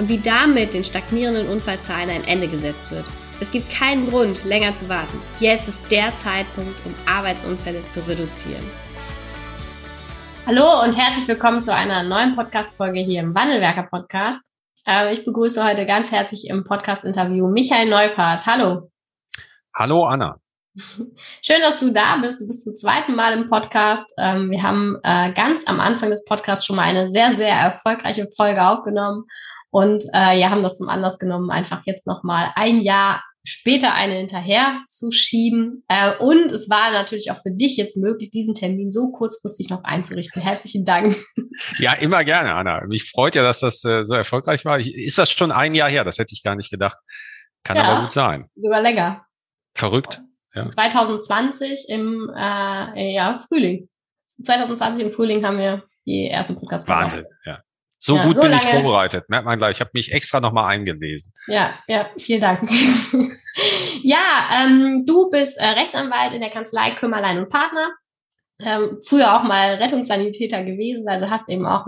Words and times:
und 0.00 0.08
wie 0.08 0.18
damit 0.18 0.72
den 0.72 0.82
stagnierenden 0.82 1.46
Unfallzahlen 1.46 2.08
ein 2.08 2.24
Ende 2.26 2.48
gesetzt 2.48 2.90
wird. 2.90 3.04
Es 3.38 3.52
gibt 3.52 3.70
keinen 3.70 4.08
Grund, 4.08 4.42
länger 4.46 4.74
zu 4.74 4.88
warten. 4.88 5.20
Jetzt 5.40 5.68
ist 5.68 5.90
der 5.90 6.10
Zeitpunkt, 6.16 6.74
um 6.86 6.94
Arbeitsunfälle 7.06 7.82
zu 7.82 8.00
reduzieren. 8.08 8.64
Hallo 10.46 10.82
und 10.82 10.96
herzlich 10.96 11.28
willkommen 11.28 11.60
zu 11.60 11.74
einer 11.74 12.02
neuen 12.02 12.34
Podcast-Folge 12.34 13.00
hier 13.00 13.20
im 13.20 13.34
Wandelwerker 13.34 13.82
Podcast. 13.82 14.42
Äh, 14.86 15.12
ich 15.12 15.26
begrüße 15.26 15.62
heute 15.62 15.84
ganz 15.84 16.10
herzlich 16.10 16.48
im 16.48 16.64
Podcast-Interview 16.64 17.46
Michael 17.48 17.90
Neupart. 17.90 18.46
Hallo. 18.46 18.90
Hallo 19.76 20.06
Anna. 20.06 20.36
Schön, 21.42 21.60
dass 21.60 21.78
du 21.78 21.92
da 21.92 22.16
bist. 22.16 22.40
Du 22.40 22.46
bist 22.46 22.64
zum 22.64 22.74
zweiten 22.74 23.14
Mal 23.14 23.34
im 23.34 23.50
Podcast. 23.50 24.10
Ähm, 24.16 24.50
wir 24.50 24.62
haben 24.62 24.96
äh, 25.02 25.30
ganz 25.34 25.66
am 25.66 25.78
Anfang 25.78 26.10
des 26.10 26.24
Podcasts 26.24 26.64
schon 26.64 26.76
mal 26.76 26.84
eine 26.84 27.10
sehr, 27.10 27.36
sehr 27.36 27.54
erfolgreiche 27.54 28.28
Folge 28.34 28.66
aufgenommen 28.66 29.26
und 29.70 30.04
äh, 30.12 30.38
ja, 30.38 30.50
haben 30.50 30.62
das 30.62 30.76
zum 30.76 30.88
Anlass 30.88 31.18
genommen, 31.18 31.50
einfach 31.50 31.82
jetzt 31.86 32.06
nochmal 32.06 32.52
ein 32.56 32.80
Jahr 32.80 33.22
später 33.42 33.94
eine 33.94 34.14
hinterher 34.14 34.80
zu 34.86 35.10
schieben. 35.12 35.84
Äh, 35.88 36.16
und 36.16 36.52
es 36.52 36.68
war 36.68 36.90
natürlich 36.92 37.30
auch 37.30 37.40
für 37.40 37.50
dich 37.50 37.76
jetzt 37.76 37.96
möglich, 37.96 38.30
diesen 38.30 38.54
Termin 38.54 38.90
so 38.90 39.10
kurzfristig 39.10 39.70
noch 39.70 39.84
einzurichten. 39.84 40.42
Herzlichen 40.42 40.84
Dank. 40.84 41.16
Ja, 41.78 41.92
immer 41.92 42.24
gerne, 42.24 42.54
Anna. 42.54 42.86
Mich 42.86 43.10
freut 43.10 43.34
ja, 43.34 43.42
dass 43.42 43.60
das 43.60 43.84
äh, 43.84 44.04
so 44.04 44.14
erfolgreich 44.14 44.64
war. 44.64 44.78
Ich, 44.78 44.94
ist 44.94 45.18
das 45.18 45.30
schon 45.30 45.52
ein 45.52 45.74
Jahr 45.74 45.90
her? 45.90 46.04
Das 46.04 46.18
hätte 46.18 46.32
ich 46.32 46.42
gar 46.42 46.56
nicht 46.56 46.70
gedacht. 46.70 46.96
Kann 47.64 47.76
ja, 47.76 47.84
aber 47.84 48.02
gut 48.02 48.12
sein. 48.12 48.46
Sogar 48.54 48.80
länger. 48.80 49.26
Verrückt. 49.74 50.22
Ja. 50.54 50.68
2020 50.68 51.86
im 51.88 52.30
äh, 52.34 53.14
ja, 53.14 53.38
Frühling. 53.46 53.88
2020 54.42 55.04
im 55.04 55.10
Frühling 55.12 55.44
haben 55.44 55.58
wir 55.58 55.84
die 56.06 56.24
erste 56.24 56.54
podcast 56.54 56.88
-Folge. 56.88 56.94
Wahnsinn, 56.94 57.24
ja. 57.44 57.60
So 58.02 58.16
ja, 58.16 58.24
gut 58.24 58.36
so 58.36 58.40
bin 58.40 58.52
ich 58.52 58.62
vorbereitet. 58.62 59.28
Merkt 59.28 59.44
man 59.44 59.58
gleich. 59.58 59.76
Ich 59.76 59.80
habe 59.80 59.90
mich 59.92 60.12
extra 60.12 60.40
nochmal 60.40 60.72
eingelesen. 60.72 61.34
Ja, 61.46 61.74
ja, 61.86 62.08
vielen 62.16 62.40
Dank. 62.40 62.62
ja, 64.02 64.48
ähm, 64.58 65.04
du 65.06 65.30
bist 65.30 65.58
äh, 65.58 65.66
Rechtsanwalt 65.66 66.32
in 66.32 66.40
der 66.40 66.48
Kanzlei 66.48 66.92
Kümmerlein 66.92 67.38
und 67.38 67.50
Partner. 67.50 67.90
Ähm, 68.58 69.00
früher 69.06 69.36
auch 69.36 69.42
mal 69.42 69.74
Rettungssanitäter 69.74 70.64
gewesen, 70.64 71.08
also 71.08 71.30
hast 71.30 71.48
eben 71.48 71.66
auch 71.66 71.86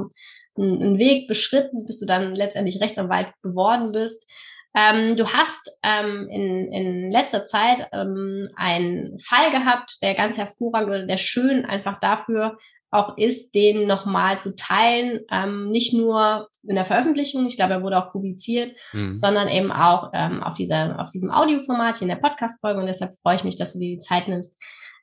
einen, 0.57 0.83
einen 0.83 0.99
Weg 0.99 1.29
beschritten, 1.29 1.87
bis 1.87 1.99
du 1.99 2.07
dann 2.07 2.35
letztendlich 2.35 2.81
Rechtsanwalt 2.81 3.33
geworden 3.43 3.93
bist. 3.93 4.27
Ähm, 4.75 5.17
du 5.17 5.33
hast 5.33 5.79
ähm, 5.83 6.29
in, 6.31 6.73
in 6.73 7.11
letzter 7.11 7.45
Zeit 7.45 7.89
ähm, 7.93 8.49
einen 8.57 9.19
Fall 9.19 9.51
gehabt, 9.51 9.99
der 10.03 10.15
ganz 10.15 10.37
hervorragend 10.37 10.89
oder 10.91 11.07
der 11.07 11.19
schön 11.19 11.65
einfach 11.65 12.01
dafür 12.01 12.59
auch 12.93 13.17
ist, 13.17 13.55
den 13.55 13.87
nochmal 13.87 14.39
zu 14.39 14.55
teilen, 14.55 15.21
ähm, 15.31 15.71
nicht 15.71 15.95
nur 15.95 16.49
in 16.63 16.77
der 16.77 16.85
Veröffentlichung, 16.85 17.47
ich 17.47 17.57
glaube, 17.57 17.73
er 17.73 17.83
wurde 17.83 17.99
auch 17.99 18.13
publiziert, 18.13 18.77
mhm. 18.93 19.19
sondern 19.21 19.49
eben 19.49 19.73
auch 19.73 20.11
ähm, 20.13 20.43
auf, 20.43 20.55
dieser, 20.55 21.01
auf 21.01 21.09
diesem 21.09 21.31
Audioformat 21.31 21.97
hier 21.97 22.09
in 22.09 22.15
der 22.15 22.21
Podcast-Folge 22.21 22.79
und 22.79 22.87
deshalb 22.87 23.13
freue 23.23 23.37
ich 23.37 23.45
mich, 23.45 23.57
dass 23.57 23.73
du 23.73 23.79
dir 23.79 23.97
die 23.97 23.99
Zeit 23.99 24.29
nimmst, 24.29 24.57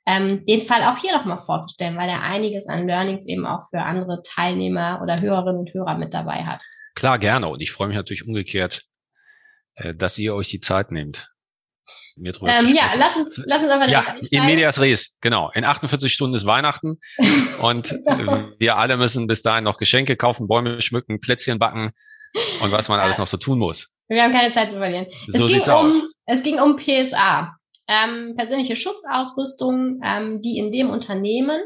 ähm, 0.06 0.46
den 0.46 0.62
Fall 0.62 0.84
auch 0.84 0.98
hier 0.98 1.12
nochmal 1.12 1.38
vorzustellen, 1.38 1.98
weil 1.98 2.08
er 2.08 2.22
einiges 2.22 2.68
an 2.68 2.86
Learnings 2.86 3.26
eben 3.26 3.44
auch 3.44 3.68
für 3.68 3.82
andere 3.82 4.22
Teilnehmer 4.22 5.00
oder 5.02 5.20
Hörerinnen 5.20 5.60
und 5.60 5.74
Hörer 5.74 5.98
mit 5.98 6.14
dabei 6.14 6.44
hat. 6.44 6.62
Klar, 6.94 7.18
gerne 7.18 7.48
und 7.48 7.60
ich 7.60 7.72
freue 7.72 7.88
mich 7.88 7.96
natürlich 7.96 8.26
umgekehrt, 8.26 8.84
äh, 9.74 9.94
dass 9.94 10.16
ihr 10.16 10.34
euch 10.34 10.48
die 10.48 10.60
Zeit 10.60 10.92
nehmt 10.92 11.30
mir 12.16 12.32
drüber 12.32 12.52
ähm, 12.52 12.68
Ja, 12.74 12.92
lass 12.96 13.16
uns, 13.16 13.40
lass 13.44 13.62
uns 13.62 13.70
aber 13.70 13.88
Ja, 13.88 14.04
in 14.30 14.46
medias 14.46 14.80
res, 14.80 15.16
genau. 15.20 15.50
In 15.54 15.64
48 15.64 16.12
Stunden 16.12 16.36
ist 16.36 16.46
Weihnachten 16.46 16.98
und 17.62 17.92
wir 18.58 18.76
alle 18.76 18.96
müssen 18.96 19.26
bis 19.26 19.42
dahin 19.42 19.64
noch 19.64 19.78
Geschenke 19.78 20.16
kaufen, 20.16 20.48
Bäume 20.48 20.80
schmücken, 20.80 21.20
Plätzchen 21.20 21.58
backen 21.58 21.92
und 22.62 22.72
was 22.72 22.88
man 22.88 23.00
alles 23.00 23.18
noch 23.18 23.26
so 23.26 23.36
tun 23.36 23.58
muss. 23.58 23.88
Wir 24.08 24.22
haben 24.22 24.32
keine 24.32 24.52
Zeit 24.52 24.70
zu 24.70 24.76
verlieren. 24.76 25.06
So 25.28 25.46
es 25.46 25.52
sieht's 25.52 25.68
um, 25.68 25.74
aus. 25.74 26.02
Es 26.26 26.42
ging 26.42 26.58
um 26.58 26.76
PSA, 26.76 27.54
ähm, 27.88 28.34
persönliche 28.36 28.76
Schutzausrüstung, 28.76 30.00
ähm, 30.04 30.40
die 30.40 30.58
in 30.58 30.70
dem 30.70 30.90
Unternehmen 30.90 31.60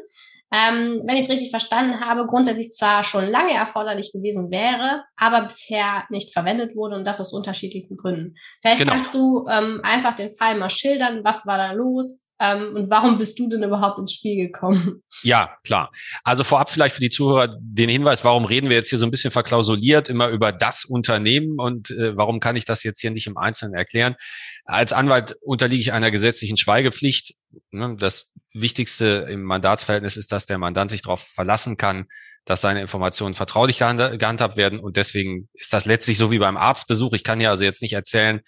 ähm, 0.55 1.03
wenn 1.05 1.17
ich 1.17 1.25
es 1.25 1.31
richtig 1.31 1.51
verstanden 1.51 1.99
habe, 1.99 2.27
grundsätzlich 2.29 2.71
zwar 2.71 3.03
schon 3.03 3.27
lange 3.27 3.55
erforderlich 3.55 4.13
gewesen 4.13 4.53
wäre, 4.53 5.03
aber 5.17 5.43
bisher 5.43 6.05
nicht 6.11 6.33
verwendet 6.33 6.77
wurde 6.77 6.95
und 6.95 7.05
das 7.05 7.21
aus 7.21 7.33
unterschiedlichsten 7.33 7.97
Gründen. 7.97 8.37
Vielleicht 8.63 8.79
genau. 8.79 8.93
kannst 8.93 9.15
du 9.15 9.49
ähm, 9.51 9.81
einfach 9.83 10.15
den 10.15 10.37
Fall 10.37 10.57
mal 10.57 10.71
schildern, 10.71 11.25
was 11.25 11.45
war 11.47 11.59
da 11.59 11.73
los? 11.73 12.21
Ähm, 12.41 12.75
und 12.75 12.91
warum 12.91 13.19
bist 13.19 13.39
du 13.39 13.49
denn 13.49 13.63
überhaupt 13.63 13.99
ins 13.99 14.13
Spiel 14.13 14.37
gekommen? 14.37 15.03
Ja, 15.23 15.57
klar. 15.65 15.93
Also 16.25 16.43
vorab 16.43 16.69
vielleicht 16.69 16.95
für 16.95 17.01
die 17.01 17.11
Zuhörer 17.11 17.57
den 17.61 17.89
Hinweis, 17.89 18.25
warum 18.25 18.45
reden 18.45 18.69
wir 18.69 18.77
jetzt 18.77 18.91
hier 18.91 18.99
so 18.99 19.07
ein 19.07 19.11
bisschen 19.11 19.31
verklausuliert 19.31 20.09
immer 20.09 20.29
über 20.29 20.51
das 20.51 20.85
Unternehmen 20.85 21.59
und 21.59 21.91
äh, 21.91 22.17
warum 22.17 22.41
kann 22.41 22.57
ich 22.57 22.65
das 22.65 22.83
jetzt 22.83 23.01
hier 23.01 23.13
nicht 23.13 23.27
im 23.29 23.37
Einzelnen 23.37 23.75
erklären? 23.75 24.17
Als 24.65 24.93
Anwalt 24.93 25.37
unterliege 25.43 25.81
ich 25.81 25.93
einer 25.93 26.11
gesetzlichen 26.11 26.57
Schweigepflicht. 26.57 27.35
Ne, 27.71 27.97
das 27.99 28.31
Wichtigste 28.53 29.27
im 29.31 29.43
Mandatsverhältnis 29.45 30.17
ist, 30.17 30.33
dass 30.33 30.47
der 30.47 30.59
Mandant 30.59 30.91
sich 30.91 31.03
darauf 31.03 31.21
verlassen 31.21 31.77
kann, 31.77 32.07
dass 32.45 32.61
seine 32.61 32.81
Informationen 32.81 33.35
vertraulich 33.35 33.79
gehandhabt 33.79 34.57
werden. 34.57 34.81
Und 34.81 34.97
deswegen 34.97 35.49
ist 35.55 35.73
das 35.73 35.87
letztlich 35.87 36.19
so 36.19 36.31
wie 36.31 36.39
beim 36.39 36.57
Arztbesuch. 36.57 37.13
Ich 37.13 37.25
kann 37.25 37.41
ja 37.41 37.51
also 37.51 37.65
jetzt 37.65 37.81
nicht 37.81 37.95
erzählen, 37.95 38.39
äh, 38.39 38.43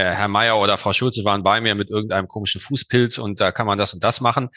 Herr 0.00 0.28
Meier 0.28 0.58
oder 0.58 0.76
Frau 0.78 0.92
Schulze 0.92 1.24
waren 1.24 1.42
bei 1.42 1.60
mir 1.60 1.74
mit 1.74 1.90
irgendeinem 1.90 2.28
komischen 2.28 2.60
Fußpilz 2.60 3.18
und 3.18 3.40
da 3.40 3.52
kann 3.52 3.66
man 3.66 3.78
das 3.78 3.94
und 3.94 4.02
das 4.02 4.20
machen. 4.20 4.48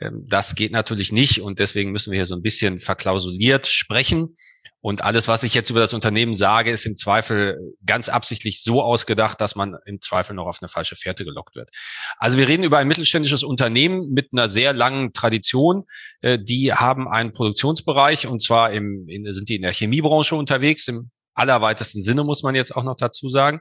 Ähm, 0.00 0.24
das 0.28 0.54
geht 0.54 0.72
natürlich 0.72 1.12
nicht 1.12 1.40
und 1.40 1.58
deswegen 1.58 1.92
müssen 1.92 2.10
wir 2.10 2.18
hier 2.18 2.26
so 2.26 2.34
ein 2.34 2.42
bisschen 2.42 2.78
verklausuliert 2.78 3.66
sprechen. 3.66 4.34
Und 4.80 5.02
alles, 5.02 5.26
was 5.26 5.42
ich 5.42 5.54
jetzt 5.54 5.70
über 5.70 5.80
das 5.80 5.92
Unternehmen 5.92 6.34
sage, 6.34 6.70
ist 6.70 6.86
im 6.86 6.96
Zweifel 6.96 7.58
ganz 7.84 8.08
absichtlich 8.08 8.62
so 8.62 8.80
ausgedacht, 8.80 9.40
dass 9.40 9.56
man 9.56 9.76
im 9.86 10.00
Zweifel 10.00 10.34
noch 10.34 10.46
auf 10.46 10.58
eine 10.62 10.68
falsche 10.68 10.94
Fährte 10.94 11.24
gelockt 11.24 11.56
wird. 11.56 11.70
Also 12.18 12.38
wir 12.38 12.46
reden 12.46 12.62
über 12.62 12.78
ein 12.78 12.86
mittelständisches 12.86 13.42
Unternehmen 13.42 14.12
mit 14.12 14.28
einer 14.32 14.48
sehr 14.48 14.72
langen 14.72 15.12
Tradition. 15.12 15.84
Äh, 16.20 16.38
die 16.38 16.72
haben 16.72 17.08
einen 17.08 17.32
Produktionsbereich 17.32 18.28
und 18.28 18.40
zwar 18.40 18.72
im, 18.72 19.08
in, 19.08 19.30
sind 19.32 19.48
die 19.48 19.56
in 19.56 19.62
der 19.62 19.72
Chemiebranche 19.72 20.36
unterwegs, 20.36 20.86
im 20.86 21.10
allerweitesten 21.38 22.02
Sinne 22.02 22.24
muss 22.24 22.42
man 22.42 22.54
jetzt 22.54 22.74
auch 22.74 22.84
noch 22.84 22.96
dazu 22.96 23.28
sagen. 23.28 23.60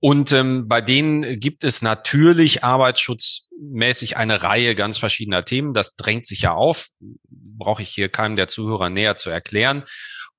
Und 0.00 0.32
ähm, 0.32 0.68
bei 0.68 0.80
denen 0.80 1.40
gibt 1.40 1.64
es 1.64 1.82
natürlich 1.82 2.62
arbeitsschutzmäßig 2.62 4.16
eine 4.16 4.42
Reihe 4.42 4.74
ganz 4.74 4.98
verschiedener 4.98 5.44
Themen. 5.44 5.74
Das 5.74 5.96
drängt 5.96 6.26
sich 6.26 6.42
ja 6.42 6.52
auf, 6.52 6.88
brauche 7.30 7.82
ich 7.82 7.88
hier 7.88 8.08
keinem 8.08 8.36
der 8.36 8.48
Zuhörer 8.48 8.90
näher 8.90 9.16
zu 9.16 9.30
erklären. 9.30 9.84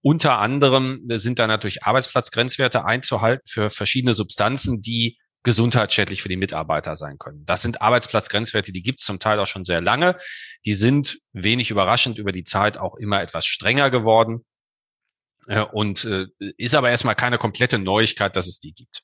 Unter 0.02 0.40
anderem 0.40 1.02
sind 1.06 1.40
da 1.40 1.48
natürlich 1.48 1.84
Arbeitsplatzgrenzwerte 1.84 2.86
einzuhalten 2.86 3.44
für 3.46 3.70
verschiedene 3.70 4.14
Substanzen, 4.14 4.82
die 4.82 5.18
gesundheitsschädlich 5.44 6.22
für 6.22 6.30
die 6.30 6.38
Mitarbeiter 6.38 6.96
sein 6.96 7.18
können. 7.18 7.46
Das 7.46 7.62
sind 7.62 7.82
Arbeitsplatzgrenzwerte, 7.82 8.72
die 8.72 8.82
gibt 8.82 9.00
es 9.00 9.06
zum 9.06 9.20
Teil 9.20 9.40
auch 9.40 9.48
schon 9.48 9.66
sehr 9.66 9.82
lange. 9.82 10.18
Die 10.66 10.74
sind 10.74 11.20
wenig 11.34 11.72
überraschend 11.72 12.18
über 12.18 12.32
die 12.32 12.44
Zeit 12.44 12.78
auch 12.78 12.96
immer 12.96 13.22
etwas 13.22 13.46
strenger 13.46 13.90
geworden. 13.90 14.46
Äh, 15.50 15.62
und 15.64 16.06
äh, 16.06 16.28
ist 16.58 16.76
aber 16.76 16.92
erstmal 16.92 17.16
keine 17.16 17.38
komplette 17.38 17.80
Neuigkeit, 17.80 18.36
dass 18.36 18.48
es 18.48 18.60
die 18.60 18.72
gibt. 18.72 19.02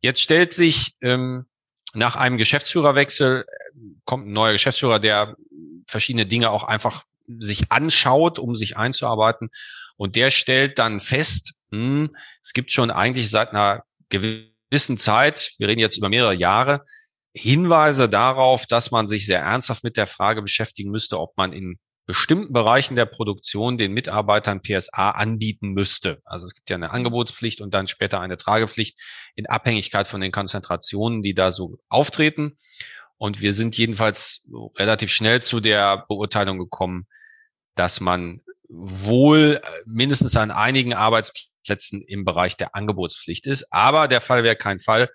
Jetzt 0.00 0.20
stellt 0.20 0.52
sich 0.52 0.96
ähm, 1.00 1.46
nach 1.94 2.16
einem 2.16 2.36
Geschäftsführerwechsel 2.36 3.46
äh, 3.46 3.78
kommt 4.04 4.26
ein 4.26 4.32
neuer 4.32 4.52
Geschäftsführer, 4.52 4.98
der 4.98 5.36
verschiedene 5.86 6.26
Dinge 6.26 6.50
auch 6.50 6.64
einfach 6.64 7.04
sich 7.38 7.70
anschaut, 7.70 8.38
um 8.38 8.56
sich 8.56 8.76
einzuarbeiten. 8.76 9.50
Und 9.96 10.16
der 10.16 10.30
stellt 10.30 10.78
dann 10.78 10.98
fest, 10.98 11.54
hm, 11.70 12.14
es 12.42 12.52
gibt 12.52 12.72
schon 12.72 12.90
eigentlich 12.90 13.30
seit 13.30 13.50
einer 13.50 13.84
gewissen 14.08 14.98
Zeit, 14.98 15.52
wir 15.58 15.68
reden 15.68 15.80
jetzt 15.80 15.96
über 15.96 16.08
mehrere 16.08 16.34
Jahre, 16.34 16.84
Hinweise 17.34 18.08
darauf, 18.08 18.66
dass 18.66 18.90
man 18.90 19.06
sich 19.06 19.26
sehr 19.26 19.40
ernsthaft 19.40 19.84
mit 19.84 19.96
der 19.96 20.08
Frage 20.08 20.42
beschäftigen 20.42 20.90
müsste, 20.90 21.20
ob 21.20 21.36
man 21.36 21.52
in 21.52 21.78
bestimmten 22.08 22.52
Bereichen 22.52 22.96
der 22.96 23.06
Produktion 23.06 23.78
den 23.78 23.92
Mitarbeitern 23.92 24.62
PSA 24.62 25.10
anbieten 25.10 25.68
müsste. 25.68 26.20
Also 26.24 26.46
es 26.46 26.54
gibt 26.54 26.70
ja 26.70 26.76
eine 26.76 26.90
Angebotspflicht 26.90 27.60
und 27.60 27.74
dann 27.74 27.86
später 27.86 28.20
eine 28.20 28.36
Tragepflicht 28.36 28.98
in 29.36 29.46
Abhängigkeit 29.46 30.08
von 30.08 30.20
den 30.20 30.32
Konzentrationen, 30.32 31.22
die 31.22 31.34
da 31.34 31.50
so 31.50 31.78
auftreten. 31.88 32.56
Und 33.18 33.40
wir 33.42 33.52
sind 33.52 33.76
jedenfalls 33.76 34.48
relativ 34.76 35.10
schnell 35.10 35.42
zu 35.42 35.60
der 35.60 36.06
Beurteilung 36.08 36.58
gekommen, 36.58 37.06
dass 37.74 38.00
man 38.00 38.40
wohl 38.68 39.60
mindestens 39.86 40.36
an 40.36 40.50
einigen 40.50 40.94
Arbeitsplätzen 40.94 41.48
Arbeitsplätzen 41.68 42.02
im 42.02 42.24
Bereich 42.24 42.56
der 42.56 42.74
Angebotspflicht 42.74 43.46
ist. 43.46 43.72
Aber 43.72 44.08
der 44.08 44.20
Fall 44.20 44.44
wäre 44.44 44.56
kein 44.56 44.78
Fall, 44.78 45.10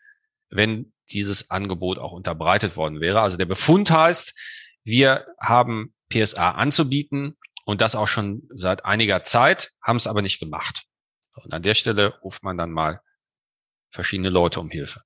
wenn 0.49 0.93
dieses 1.11 1.49
Angebot 1.49 1.97
auch 1.97 2.11
unterbreitet 2.11 2.77
worden 2.77 3.01
wäre. 3.01 3.21
Also 3.21 3.37
der 3.37 3.45
Befund 3.45 3.91
heißt, 3.91 4.33
wir 4.83 5.25
haben 5.39 5.93
PSA 6.13 6.51
anzubieten 6.51 7.35
und 7.65 7.81
das 7.81 7.95
auch 7.95 8.07
schon 8.07 8.43
seit 8.53 8.85
einiger 8.85 9.23
Zeit, 9.23 9.71
haben 9.81 9.97
es 9.97 10.07
aber 10.07 10.21
nicht 10.21 10.39
gemacht. 10.39 10.83
Und 11.35 11.53
an 11.53 11.63
der 11.63 11.73
Stelle 11.73 12.19
ruft 12.23 12.43
man 12.43 12.57
dann 12.57 12.71
mal 12.71 13.01
verschiedene 13.91 14.29
Leute 14.29 14.59
um 14.59 14.69
Hilfe. 14.69 15.01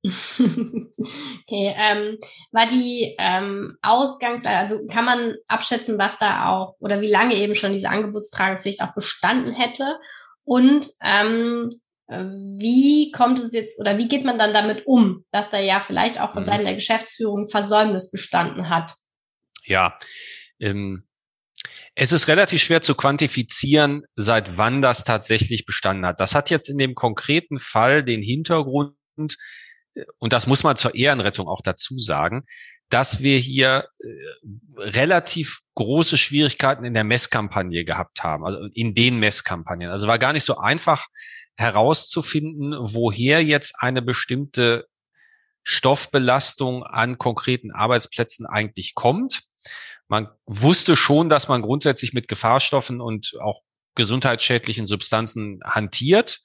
okay, 0.04 1.74
ähm, 1.76 2.18
war 2.52 2.66
die 2.68 3.16
ähm, 3.18 3.76
Ausgangslage, 3.82 4.56
also 4.56 4.86
kann 4.86 5.04
man 5.04 5.34
abschätzen, 5.48 5.98
was 5.98 6.18
da 6.18 6.48
auch 6.50 6.76
oder 6.78 7.00
wie 7.00 7.10
lange 7.10 7.34
eben 7.34 7.56
schon 7.56 7.72
diese 7.72 7.90
Angebotstragepflicht 7.90 8.80
auch 8.80 8.94
bestanden 8.94 9.52
hätte? 9.52 9.98
Und 10.44 10.88
ähm, 11.02 11.70
wie 12.08 13.10
kommt 13.10 13.38
es 13.38 13.52
jetzt 13.52 13.78
oder 13.80 13.98
wie 13.98 14.08
geht 14.08 14.24
man 14.24 14.38
dann 14.38 14.54
damit 14.54 14.86
um, 14.86 15.24
dass 15.30 15.50
da 15.50 15.58
ja 15.58 15.80
vielleicht 15.80 16.20
auch 16.20 16.32
von 16.32 16.42
mhm. 16.42 16.46
Seiten 16.46 16.64
der 16.64 16.74
Geschäftsführung 16.74 17.48
Versäumnis 17.48 18.10
bestanden 18.10 18.70
hat? 18.70 18.94
Ja, 19.64 19.98
ähm, 20.60 21.04
es 21.94 22.12
ist 22.12 22.28
relativ 22.28 22.62
schwer 22.62 22.82
zu 22.82 22.94
quantifizieren, 22.94 24.04
seit 24.14 24.56
wann 24.56 24.82
das 24.82 25.04
tatsächlich 25.04 25.66
bestanden 25.66 26.06
hat. 26.06 26.20
Das 26.20 26.34
hat 26.34 26.50
jetzt 26.50 26.68
in 26.68 26.78
dem 26.78 26.94
konkreten 26.94 27.58
Fall 27.58 28.04
den 28.04 28.22
Hintergrund, 28.22 28.94
und 30.18 30.32
das 30.32 30.46
muss 30.46 30.62
man 30.62 30.76
zur 30.76 30.94
Ehrenrettung 30.94 31.48
auch 31.48 31.62
dazu 31.62 31.96
sagen, 31.96 32.44
dass 32.88 33.22
wir 33.22 33.38
hier 33.38 33.88
äh, 33.98 34.08
relativ 34.76 35.60
große 35.74 36.16
Schwierigkeiten 36.16 36.84
in 36.84 36.94
der 36.94 37.04
Messkampagne 37.04 37.84
gehabt 37.84 38.22
haben, 38.22 38.44
also 38.44 38.60
in 38.72 38.94
den 38.94 39.18
Messkampagnen. 39.18 39.90
Also 39.90 40.06
war 40.06 40.18
gar 40.18 40.32
nicht 40.32 40.44
so 40.44 40.56
einfach 40.56 41.08
herauszufinden, 41.56 42.74
woher 42.78 43.42
jetzt 43.42 43.74
eine 43.80 44.00
bestimmte 44.00 44.86
Stoffbelastung 45.64 46.84
an 46.84 47.18
konkreten 47.18 47.72
Arbeitsplätzen 47.72 48.46
eigentlich 48.46 48.94
kommt. 48.94 49.42
Man 50.08 50.28
wusste 50.46 50.96
schon, 50.96 51.28
dass 51.28 51.48
man 51.48 51.62
grundsätzlich 51.62 52.12
mit 52.12 52.28
Gefahrstoffen 52.28 53.00
und 53.00 53.34
auch 53.40 53.62
gesundheitsschädlichen 53.94 54.86
Substanzen 54.86 55.60
hantiert. 55.64 56.40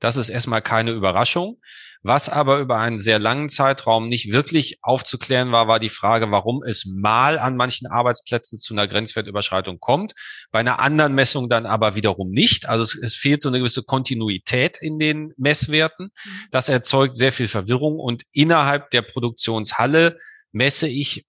Das 0.00 0.16
ist 0.16 0.28
erstmal 0.28 0.62
keine 0.62 0.90
Überraschung. 0.90 1.60
Was 2.06 2.28
aber 2.28 2.58
über 2.58 2.78
einen 2.78 2.98
sehr 2.98 3.18
langen 3.18 3.48
Zeitraum 3.48 4.08
nicht 4.10 4.30
wirklich 4.30 4.78
aufzuklären 4.82 5.52
war, 5.52 5.68
war 5.68 5.80
die 5.80 5.88
Frage, 5.88 6.30
warum 6.30 6.62
es 6.62 6.84
mal 6.84 7.38
an 7.38 7.56
manchen 7.56 7.86
Arbeitsplätzen 7.86 8.58
zu 8.58 8.74
einer 8.74 8.86
Grenzwertüberschreitung 8.86 9.80
kommt, 9.80 10.12
bei 10.50 10.58
einer 10.58 10.80
anderen 10.80 11.14
Messung 11.14 11.48
dann 11.48 11.64
aber 11.64 11.96
wiederum 11.96 12.30
nicht. 12.30 12.68
Also 12.68 12.84
es, 12.84 12.94
es 12.94 13.14
fehlt 13.14 13.40
so 13.40 13.48
eine 13.48 13.58
gewisse 13.58 13.84
Kontinuität 13.84 14.76
in 14.82 14.98
den 14.98 15.32
Messwerten. 15.38 16.10
Mhm. 16.24 16.30
Das 16.50 16.68
erzeugt 16.68 17.16
sehr 17.16 17.32
viel 17.32 17.48
Verwirrung 17.48 17.98
und 17.98 18.24
innerhalb 18.32 18.90
der 18.90 19.00
Produktionshalle 19.00 20.18
messe 20.52 20.88
ich, 20.88 21.24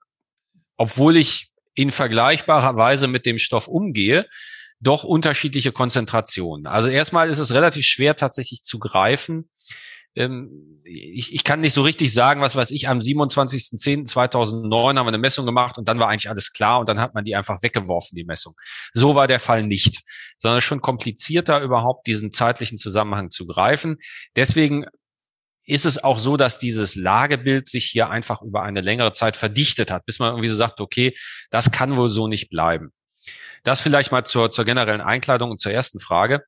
obwohl 0.75 1.15
ich 1.15 1.51
in 1.75 1.91
vergleichbarer 1.91 2.75
Weise 2.75 3.07
mit 3.07 3.25
dem 3.25 3.37
Stoff 3.37 3.67
umgehe, 3.67 4.25
doch 4.79 5.03
unterschiedliche 5.03 5.71
Konzentrationen. 5.71 6.67
Also 6.67 6.89
erstmal 6.89 7.29
ist 7.29 7.39
es 7.39 7.53
relativ 7.53 7.85
schwer 7.85 8.15
tatsächlich 8.15 8.61
zu 8.63 8.79
greifen, 8.79 9.49
ähm, 10.15 10.81
ich, 10.85 11.33
ich 11.33 11.43
kann 11.43 11.59
nicht 11.59 11.73
so 11.73 11.81
richtig 11.81 12.13
sagen, 12.13 12.41
was 12.41 12.55
weiß 12.55 12.71
ich, 12.71 12.87
am 12.87 12.99
27.10.2009 12.99 14.97
haben 14.97 15.05
wir 15.05 15.07
eine 15.07 15.17
Messung 15.17 15.45
gemacht 15.45 15.77
und 15.77 15.87
dann 15.87 15.99
war 15.99 16.07
eigentlich 16.07 16.29
alles 16.29 16.53
klar 16.53 16.79
und 16.79 16.87
dann 16.87 16.99
hat 16.99 17.13
man 17.13 17.25
die 17.25 17.35
einfach 17.35 17.61
weggeworfen, 17.61 18.15
die 18.15 18.23
Messung. 18.23 18.55
So 18.93 19.15
war 19.15 19.27
der 19.27 19.39
Fall 19.39 19.63
nicht, 19.63 20.03
sondern 20.37 20.61
schon 20.61 20.81
komplizierter 20.81 21.61
überhaupt 21.61 22.07
diesen 22.07 22.31
zeitlichen 22.31 22.77
Zusammenhang 22.77 23.29
zu 23.29 23.45
greifen. 23.45 23.97
Deswegen 24.35 24.85
ist 25.65 25.85
es 25.85 26.03
auch 26.03 26.19
so, 26.19 26.37
dass 26.37 26.59
dieses 26.59 26.95
Lagebild 26.95 27.67
sich 27.67 27.85
hier 27.85 28.09
einfach 28.09 28.41
über 28.41 28.63
eine 28.63 28.81
längere 28.81 29.13
Zeit 29.13 29.35
verdichtet 29.35 29.91
hat, 29.91 30.05
bis 30.05 30.19
man 30.19 30.29
irgendwie 30.31 30.49
so 30.49 30.55
sagt, 30.55 30.79
okay, 30.79 31.15
das 31.49 31.71
kann 31.71 31.97
wohl 31.97 32.09
so 32.09 32.27
nicht 32.27 32.49
bleiben. 32.49 32.91
Das 33.63 33.81
vielleicht 33.81 34.11
mal 34.11 34.25
zur, 34.25 34.51
zur 34.51 34.65
generellen 34.65 35.01
Einkleidung 35.01 35.49
und 35.49 35.59
zur 35.59 35.71
ersten 35.71 35.99
Frage. 35.99 36.43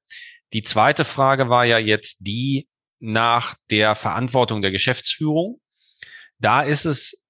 Die 0.53 0.61
zweite 0.61 1.03
Frage 1.03 1.49
war 1.49 1.65
ja 1.65 1.79
jetzt 1.79 2.17
die, 2.21 2.67
nach 2.99 3.55
der 3.69 3.95
Verantwortung 3.95 4.61
der 4.61 4.71
Geschäftsführung. 4.71 5.59
Da 6.39 6.61
ist 6.61 6.85
es 6.85 7.21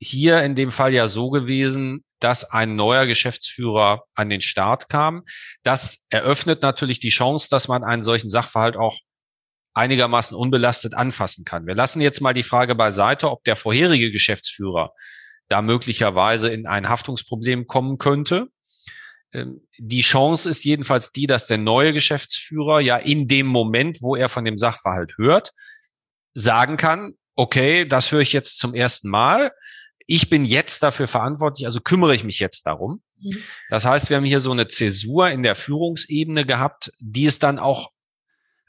hier 0.00 0.42
in 0.42 0.54
dem 0.54 0.70
Fall 0.70 0.92
ja 0.92 1.06
so 1.06 1.30
gewesen, 1.30 2.04
dass 2.20 2.44
ein 2.44 2.76
neuer 2.76 3.06
Geschäftsführer 3.06 4.04
an 4.14 4.28
den 4.28 4.40
Start 4.40 4.88
kam. 4.88 5.24
Das 5.62 6.04
eröffnet 6.08 6.62
natürlich 6.62 7.00
die 7.00 7.10
Chance, 7.10 7.48
dass 7.50 7.68
man 7.68 7.84
einen 7.84 8.02
solchen 8.02 8.30
Sachverhalt 8.30 8.76
auch 8.76 8.98
einigermaßen 9.74 10.36
unbelastet 10.36 10.94
anfassen 10.94 11.44
kann. 11.44 11.66
Wir 11.66 11.74
lassen 11.74 12.00
jetzt 12.00 12.20
mal 12.20 12.32
die 12.32 12.42
Frage 12.42 12.74
beiseite, 12.74 13.30
ob 13.30 13.44
der 13.44 13.56
vorherige 13.56 14.12
Geschäftsführer 14.12 14.92
da 15.48 15.62
möglicherweise 15.62 16.48
in 16.48 16.66
ein 16.66 16.88
Haftungsproblem 16.88 17.66
kommen 17.66 17.98
könnte. 17.98 18.48
Ähm, 19.32 19.66
die 19.76 20.00
Chance 20.00 20.48
ist 20.48 20.64
jedenfalls 20.64 21.12
die, 21.12 21.26
dass 21.26 21.46
der 21.46 21.58
neue 21.58 21.92
Geschäftsführer 21.92 22.80
ja 22.80 22.96
in 22.96 23.28
dem 23.28 23.46
Moment, 23.46 24.00
wo 24.00 24.16
er 24.16 24.28
von 24.28 24.44
dem 24.44 24.56
Sachverhalt 24.56 25.18
hört, 25.18 25.52
sagen 26.34 26.76
kann, 26.76 27.14
okay, 27.36 27.86
das 27.86 28.12
höre 28.12 28.20
ich 28.20 28.32
jetzt 28.32 28.58
zum 28.58 28.74
ersten 28.74 29.08
Mal. 29.08 29.52
Ich 30.06 30.30
bin 30.30 30.44
jetzt 30.44 30.82
dafür 30.82 31.08
verantwortlich, 31.08 31.66
also 31.66 31.80
kümmere 31.80 32.14
ich 32.14 32.24
mich 32.24 32.38
jetzt 32.38 32.66
darum. 32.66 33.02
Mhm. 33.20 33.38
Das 33.70 33.84
heißt, 33.84 34.10
wir 34.10 34.18
haben 34.18 34.24
hier 34.24 34.40
so 34.40 34.52
eine 34.52 34.68
Zäsur 34.68 35.30
in 35.30 35.42
der 35.42 35.54
Führungsebene 35.54 36.46
gehabt, 36.46 36.92
die 37.00 37.26
es 37.26 37.38
dann 37.38 37.58
auch 37.58 37.90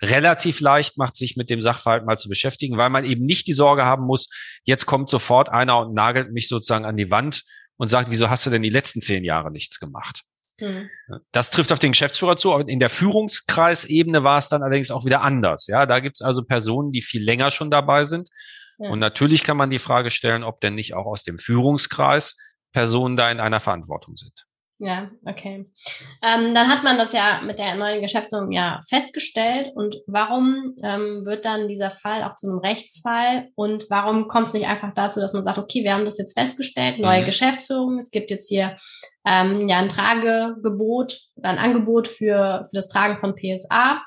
relativ 0.02 0.60
leicht 0.60 0.98
macht, 0.98 1.16
sich 1.16 1.38
mit 1.38 1.50
dem 1.50 1.62
Sachverhalt 1.62 2.06
mal 2.06 2.18
zu 2.18 2.30
beschäftigen, 2.30 2.78
weil 2.78 2.90
man 2.90 3.06
eben 3.06 3.26
nicht 3.26 3.48
die 3.48 3.54
Sorge 3.54 3.86
haben 3.86 4.06
muss, 4.06 4.30
jetzt 4.64 4.86
kommt 4.86 5.10
sofort 5.10 5.50
einer 5.50 5.80
und 5.80 5.94
nagelt 5.94 6.32
mich 6.32 6.48
sozusagen 6.48 6.86
an 6.86 6.98
die 6.98 7.12
Wand 7.12 7.44
und 7.78 7.88
sagt, 7.88 8.12
wieso 8.12 8.30
hast 8.30 8.46
du 8.46 8.50
denn 8.50 8.62
die 8.62 8.70
letzten 8.70 9.02
zehn 9.02 9.24
Jahre 9.24 9.52
nichts 9.52 9.80
gemacht? 9.80 10.24
Mhm. 10.60 10.90
Das 11.32 11.52
trifft 11.52 11.72
auf 11.72 11.80
den 11.80 11.92
Geschäftsführer 11.92 12.38
zu, 12.38 12.54
aber 12.54 12.68
in 12.68 12.80
der 12.80 12.90
Führungskreisebene 12.90 14.24
war 14.24 14.38
es 14.38 14.50
dann 14.50 14.64
allerdings 14.64 14.92
auch 14.92 15.06
wieder 15.06 15.22
anders. 15.22 15.68
Ja, 15.68 15.86
da 15.86 16.00
gibt 16.00 16.18
es 16.18 16.22
also 16.22 16.44
Personen, 16.44 16.92
die 16.92 17.02
viel 17.02 17.24
länger 17.24 17.52
schon 17.52 17.72
dabei 17.72 18.06
sind. 18.06 18.30
Ja. 18.78 18.90
Und 18.90 19.00
natürlich 19.00 19.44
kann 19.44 19.58
man 19.58 19.70
die 19.70 19.80
Frage 19.80 20.10
stellen, 20.10 20.44
ob 20.44 20.62
denn 20.62 20.76
nicht 20.76 20.94
auch 20.94 21.06
aus 21.06 21.24
dem 21.24 21.38
Führungskreis 21.38 22.38
Personen 22.72 23.16
da 23.18 23.32
in 23.32 23.40
einer 23.40 23.60
Verantwortung 23.60 24.16
sind. 24.18 24.45
Ja, 24.78 25.10
okay. 25.26 25.72
Ähm, 26.22 26.54
dann 26.54 26.68
hat 26.68 26.84
man 26.84 26.98
das 26.98 27.14
ja 27.14 27.42
mit 27.42 27.60
der 27.60 27.76
neuen 27.76 28.02
Geschäftsführung 28.02 28.52
ja 28.52 28.82
festgestellt. 28.90 29.72
Und 29.74 29.98
warum 30.06 30.76
ähm, 30.84 31.26
wird 31.26 31.46
dann 31.46 31.70
dieser 31.70 31.92
Fall 31.92 32.24
auch 32.24 32.36
zu 32.36 32.50
einem 32.50 32.60
Rechtsfall? 32.60 33.50
Und 33.56 33.86
warum 33.90 34.28
kommt 34.28 34.48
es 34.48 34.54
nicht 34.54 34.68
einfach 34.68 34.94
dazu, 34.94 35.22
dass 35.22 35.32
man 35.32 35.46
sagt, 35.46 35.60
okay, 35.60 35.84
wir 35.84 35.94
haben 35.94 36.04
das 36.04 36.18
jetzt 36.18 36.38
festgestellt, 36.38 37.00
neue 37.00 37.22
mhm. 37.22 37.26
Geschäftsführung, 37.26 37.98
es 38.00 38.12
gibt 38.12 38.30
jetzt 38.32 38.50
hier 38.50 38.76
ähm, 39.26 39.70
ja 39.70 39.78
ein 39.78 39.90
Tragegebot, 39.90 41.22
ein 41.42 41.58
Angebot 41.58 42.10
für, 42.10 42.66
für 42.70 42.76
das 42.76 42.90
Tragen 42.90 43.20
von 43.22 43.36
PSA. 43.36 44.04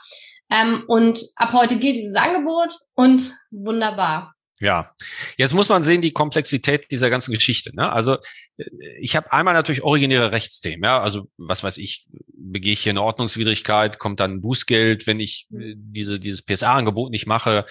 Ähm, 0.50 0.84
und 0.87 1.25
ab 1.37 1.54
heute 1.54 1.76
gilt 1.76 1.96
dieses 1.96 2.16
Angebot 2.16 2.75
und 2.94 3.32
wunderbar. 3.50 4.34
Ja, 4.60 4.92
jetzt 5.36 5.54
muss 5.54 5.68
man 5.68 5.84
sehen 5.84 6.02
die 6.02 6.12
Komplexität 6.12 6.90
dieser 6.90 7.10
ganzen 7.10 7.32
Geschichte. 7.32 7.74
Ne? 7.74 7.90
Also 7.92 8.16
äh, 8.56 8.64
ich 9.00 9.14
habe 9.14 9.32
einmal 9.32 9.54
natürlich 9.54 9.82
originäre 9.82 10.32
Rechtsthemen. 10.32 10.84
Ja, 10.84 11.00
also 11.00 11.28
was 11.36 11.62
weiß 11.62 11.78
ich, 11.78 12.06
begehe 12.34 12.72
ich 12.72 12.80
hier 12.80 12.90
eine 12.90 13.02
Ordnungswidrigkeit, 13.02 13.98
kommt 13.98 14.20
dann 14.20 14.40
Bußgeld, 14.40 15.06
wenn 15.06 15.20
ich 15.20 15.46
äh, 15.52 15.74
diese 15.76 16.18
dieses 16.18 16.42
PSA-Angebot 16.42 17.10
nicht 17.10 17.26
mache, 17.26 17.66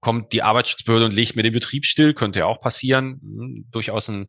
kommt 0.00 0.32
die 0.32 0.42
Arbeitsschutzbehörde 0.42 1.06
und 1.06 1.14
legt 1.14 1.34
mir 1.34 1.42
den 1.42 1.52
Betrieb 1.52 1.84
still, 1.84 2.14
könnte 2.14 2.40
ja 2.40 2.46
auch 2.46 2.60
passieren. 2.60 3.20
Hm, 3.20 3.66
durchaus 3.70 4.08
ein 4.08 4.28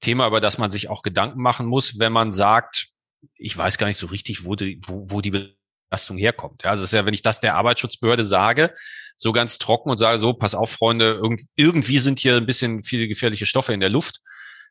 Thema, 0.00 0.26
über 0.26 0.40
das 0.40 0.58
man 0.58 0.70
sich 0.70 0.88
auch 0.88 1.02
Gedanken 1.02 1.40
machen 1.40 1.66
muss, 1.66 1.98
wenn 1.98 2.12
man 2.12 2.32
sagt, 2.32 2.88
ich 3.36 3.56
weiß 3.56 3.78
gar 3.78 3.86
nicht 3.86 3.96
so 3.96 4.06
richtig, 4.08 4.44
wo 4.44 4.56
die, 4.56 4.80
wo, 4.84 5.10
wo 5.10 5.20
die 5.20 5.54
Belastung 5.88 6.18
herkommt. 6.18 6.62
Ja, 6.64 6.70
also 6.70 6.84
es 6.84 6.90
ist 6.90 6.94
ja, 6.94 7.06
wenn 7.06 7.14
ich 7.14 7.22
das 7.22 7.40
der 7.40 7.54
Arbeitsschutzbehörde 7.54 8.24
sage, 8.24 8.74
so 9.16 9.32
ganz 9.32 9.58
trocken 9.58 9.90
und 9.90 9.98
sage, 9.98 10.18
so, 10.18 10.34
pass 10.34 10.54
auf, 10.54 10.70
Freunde, 10.70 11.18
irgend, 11.22 11.42
irgendwie 11.54 11.98
sind 11.98 12.18
hier 12.18 12.36
ein 12.36 12.46
bisschen 12.46 12.82
viele 12.82 13.08
gefährliche 13.08 13.46
Stoffe 13.46 13.72
in 13.72 13.80
der 13.80 13.90
Luft. 13.90 14.20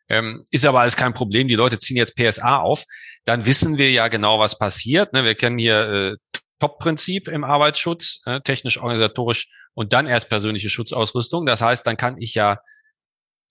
Ähm, 0.08 0.46
ist 0.52 0.66
aber 0.66 0.82
alles 0.82 0.96
kein 0.96 1.14
Problem, 1.14 1.48
die 1.48 1.56
Leute 1.56 1.80
ziehen 1.80 1.98
jetzt 1.98 2.16
PSA 2.16 2.58
auf, 2.58 2.84
dann 3.24 3.46
wissen 3.48 3.78
wir 3.78 3.92
ja 3.92 4.08
genau, 4.08 4.40
was 4.40 4.60
passiert. 4.60 5.14
Ne? 5.14 5.24
Wir 5.24 5.34
kennen 5.34 5.58
hier 5.58 5.90
äh, 5.90 6.16
Top-Prinzip 6.60 7.28
im 7.28 7.44
Arbeitsschutz, 7.44 8.22
äh, 8.26 8.40
technisch, 8.42 8.78
organisatorisch 8.78 9.48
und 9.74 9.94
dann 9.94 10.06
erst 10.06 10.30
persönliche 10.30 10.70
Schutzausrüstung. 10.70 11.46
Das 11.46 11.62
heißt, 11.62 11.86
dann 11.88 11.98
kann 11.98 12.18
ich 12.20 12.36
ja 12.36 12.60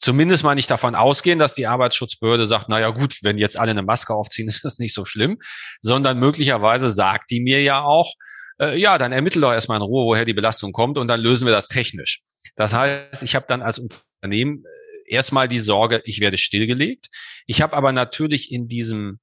zumindest 0.05 0.45
mal 0.45 0.55
nicht 0.55 0.71
davon 0.71 0.95
ausgehen, 0.95 1.39
dass 1.39 1.55
die 1.55 1.67
Arbeitsschutzbehörde 1.67 2.47
sagt, 2.47 2.69
na 2.69 2.79
ja 2.79 2.91
gut, 2.91 3.19
wenn 3.23 3.39
jetzt 3.39 3.59
alle 3.59 3.71
eine 3.71 3.83
Maske 3.83 4.15
aufziehen, 4.15 4.49
ist 4.49 4.65
das 4.65 4.79
nicht 4.79 4.95
so 4.95 5.05
schlimm, 5.05 5.39
sondern 5.81 6.19
möglicherweise 6.19 6.91
sagt 6.91 7.31
die 7.31 7.41
mir 7.41 7.63
ja 7.63 7.83
auch, 7.83 8.13
äh, 8.61 8.79
ja, 8.79 8.99
dann 8.99 9.13
ermittel 9.13 9.41
doch 9.41 9.53
erstmal 9.53 9.79
in 9.79 9.83
Ruhe, 9.83 10.05
woher 10.05 10.25
die 10.25 10.35
Belastung 10.35 10.73
kommt 10.73 10.99
und 10.99 11.09
dann 11.09 11.21
lösen 11.21 11.47
wir 11.47 11.53
das 11.53 11.69
technisch. 11.69 12.23
Das 12.55 12.73
heißt, 12.73 13.23
ich 13.23 13.35
habe 13.35 13.47
dann 13.49 13.63
als 13.63 13.81
Unternehmen 13.81 14.65
äh, 14.65 15.15
erstmal 15.15 15.49
die 15.49 15.59
Sorge, 15.59 16.03
ich 16.05 16.21
werde 16.21 16.39
stillgelegt. 16.39 17.09
Ich 17.47 17.63
habe 17.63 17.75
aber 17.75 17.93
natürlich 17.93 18.53
in 18.53 18.69
diesem 18.69 19.19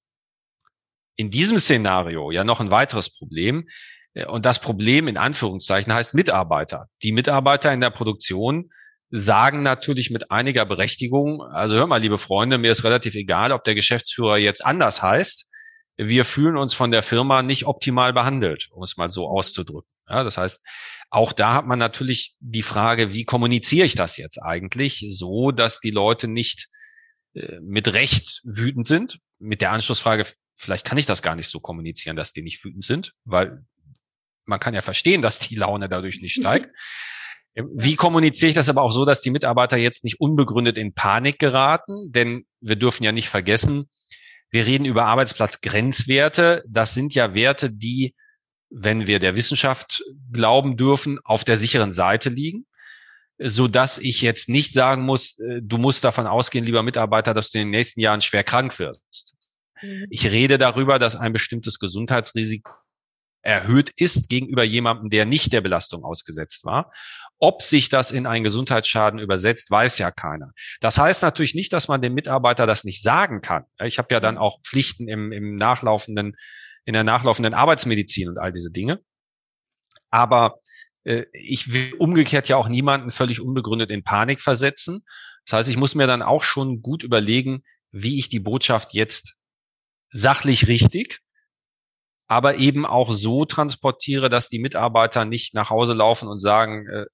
in 1.16 1.30
diesem 1.30 1.60
Szenario 1.60 2.32
ja 2.32 2.44
noch 2.44 2.60
ein 2.60 2.72
weiteres 2.72 3.16
Problem. 3.16 3.68
Äh, 4.14 4.26
und 4.26 4.46
das 4.46 4.60
Problem 4.60 5.08
in 5.08 5.18
Anführungszeichen 5.18 5.94
heißt 5.94 6.16
Mitarbeiter. 6.16 6.88
Die 7.04 7.12
Mitarbeiter 7.12 7.72
in 7.72 7.82
der 7.82 7.92
Produktion 7.92 8.72
sagen 9.12 9.62
natürlich 9.62 10.10
mit 10.10 10.32
einiger 10.32 10.66
Berechtigung, 10.66 11.42
also 11.42 11.76
hör 11.76 11.88
mal, 11.88 12.02
liebe 12.02 12.18
Freunde, 12.18 12.58
mir 12.58 12.72
ist 12.72 12.86
relativ 12.86 13.14
egal, 13.16 13.52
ob 13.52 13.64
der 13.66 13.76
Geschäftsführer 13.76 14.38
jetzt 14.38 14.66
anders 14.66 15.02
heißt. 15.02 15.48
Wir 15.98 16.24
fühlen 16.24 16.58
uns 16.58 16.74
von 16.74 16.92
der 16.92 17.04
Firma 17.04 17.44
nicht 17.44 17.66
optimal 17.66 18.14
behandelt, 18.14 18.70
um 18.72 18.82
es 18.82 18.96
mal 18.96 19.10
so 19.10 19.28
auszudrücken. 19.28 19.92
Ja, 20.08 20.24
das 20.24 20.38
heißt, 20.38 20.62
auch 21.10 21.34
da 21.34 21.54
hat 21.54 21.68
man 21.68 21.78
natürlich 21.78 22.36
die 22.40 22.64
Frage, 22.64 23.14
wie 23.14 23.26
kommuniziere 23.26 23.86
ich 23.86 23.96
das 23.96 24.16
jetzt 24.18 24.42
eigentlich 24.42 25.06
so, 25.10 25.52
dass 25.52 25.80
die 25.80 25.92
Leute 25.92 26.30
nicht 26.30 26.70
äh, 27.34 27.60
mit 27.62 27.94
Recht 27.94 28.42
wütend 28.44 28.88
sind? 28.88 29.20
Mit 29.40 29.62
der 29.62 29.72
Anschlussfrage, 29.72 30.26
vielleicht 30.54 30.86
kann 30.86 30.98
ich 30.98 31.06
das 31.06 31.22
gar 31.22 31.36
nicht 31.36 31.50
so 31.50 31.60
kommunizieren, 31.60 32.16
dass 32.16 32.32
die 32.32 32.42
nicht 32.44 32.64
wütend 32.64 32.86
sind, 32.86 33.14
weil 33.26 33.66
man 34.46 34.60
kann 34.60 34.74
ja 34.74 34.82
verstehen, 34.82 35.22
dass 35.22 35.40
die 35.40 35.56
Laune 35.56 35.90
dadurch 35.90 36.22
nicht 36.22 36.36
steigt. 36.40 36.74
Wie 37.56 37.96
kommuniziere 37.96 38.50
ich 38.50 38.56
das 38.56 38.70
aber 38.70 38.82
auch 38.82 38.92
so, 38.92 39.04
dass 39.04 39.22
die 39.22 39.30
Mitarbeiter 39.30 39.78
jetzt 39.78 40.04
nicht 40.04 40.22
unbegründet 40.22 40.78
in 40.78 40.94
Panik 40.94 41.38
geraten? 41.38 42.12
Denn 42.12 42.46
wir 42.62 42.78
dürfen 42.78 43.04
ja 43.04 43.12
nicht 43.12 43.30
vergessen, 43.30 43.90
wir 44.52 44.66
reden 44.66 44.86
über 44.86 45.06
Arbeitsplatzgrenzwerte. 45.06 46.64
Das 46.68 46.94
sind 46.94 47.16
ja 47.16 47.34
Werte, 47.34 47.72
die, 47.72 48.16
wenn 48.70 49.08
wir 49.08 49.20
der 49.20 49.36
Wissenschaft 49.36 50.04
glauben 50.32 50.78
dürfen, 50.78 51.20
auf 51.24 51.44
der 51.44 51.58
sicheren 51.58 51.92
Seite 51.92 52.30
liegen, 52.30 52.66
so 53.38 53.68
dass 53.68 53.98
ich 53.98 54.22
jetzt 54.22 54.50
nicht 54.50 54.74
sagen 54.74 55.04
muss, 55.04 55.40
äh, 55.40 55.62
du 55.62 55.78
musst 55.78 56.04
davon 56.04 56.28
ausgehen, 56.28 56.66
lieber 56.66 56.84
Mitarbeiter, 56.84 57.34
dass 57.34 57.52
du 57.52 57.60
in 57.60 57.68
den 57.68 57.72
nächsten 57.72 58.02
Jahren 58.02 58.22
schwer 58.22 58.44
krank 58.44 58.78
wirst. 58.78 59.36
Mhm. 59.82 60.08
Ich 60.10 60.28
rede 60.28 60.58
darüber, 60.58 61.00
dass 61.00 61.16
ein 61.16 61.34
bestimmtes 61.34 61.80
Gesundheitsrisiko 61.80 62.72
erhöht 63.42 63.90
ist 63.96 64.30
gegenüber 64.30 64.64
jemandem, 64.64 65.10
der 65.10 65.26
nicht 65.26 65.52
der 65.54 65.62
Belastung 65.62 66.04
ausgesetzt 66.04 66.64
war. 66.64 66.92
Ob 67.44 67.64
sich 67.64 67.90
das 67.90 68.12
in 68.12 68.28
einen 68.28 68.44
Gesundheitsschaden 68.44 69.20
übersetzt, 69.20 69.72
weiß 69.72 69.98
ja 69.98 70.12
keiner. 70.12 70.52
Das 70.80 71.00
heißt 71.00 71.24
natürlich 71.24 71.56
nicht, 71.56 71.74
dass 71.74 71.88
man 71.88 72.02
dem 72.02 72.14
Mitarbeiter 72.14 72.68
das 72.68 72.84
nicht 72.84 73.02
sagen 73.02 73.42
kann. 73.42 73.66
Ich 73.84 73.98
habe 73.98 74.14
ja 74.14 74.20
dann 74.20 74.38
auch 74.38 74.62
Pflichten 74.62 75.08
im, 75.08 75.32
im 75.32 75.56
nachlaufenden, 75.56 76.36
in 76.86 76.94
der 76.94 77.04
nachlaufenden 77.04 77.56
Arbeitsmedizin 77.56 78.30
und 78.30 78.38
all 78.38 78.54
diese 78.54 78.70
Dinge. 78.70 79.00
Aber 80.12 80.60
äh, 81.04 81.26
ich 81.34 81.74
will 81.74 81.96
umgekehrt 81.98 82.48
ja 82.48 82.58
auch 82.58 82.68
niemanden 82.68 83.10
völlig 83.10 83.42
unbegründet 83.42 83.90
in 83.90 84.04
Panik 84.04 84.40
versetzen. 84.40 85.04
Das 85.46 85.54
heißt, 85.54 85.70
ich 85.70 85.78
muss 85.78 85.96
mir 85.96 86.06
dann 86.06 86.22
auch 86.22 86.44
schon 86.44 86.84
gut 86.84 87.02
überlegen, 87.02 87.64
wie 87.90 88.20
ich 88.20 88.30
die 88.30 88.40
Botschaft 88.40 88.94
jetzt 88.94 89.36
sachlich 90.12 90.68
richtig 90.68 91.22
aber 92.32 92.56
eben 92.56 92.86
auch 92.86 93.12
so 93.12 93.44
transportiere, 93.44 94.30
dass 94.30 94.48
die 94.48 94.60
Mitarbeiter 94.60 95.26
nicht 95.26 95.54
nach 95.54 95.70
Hause 95.70 95.92
laufen 95.92 96.30
und 96.30 96.40
sagen, 96.40 96.88
äh, 96.88 97.06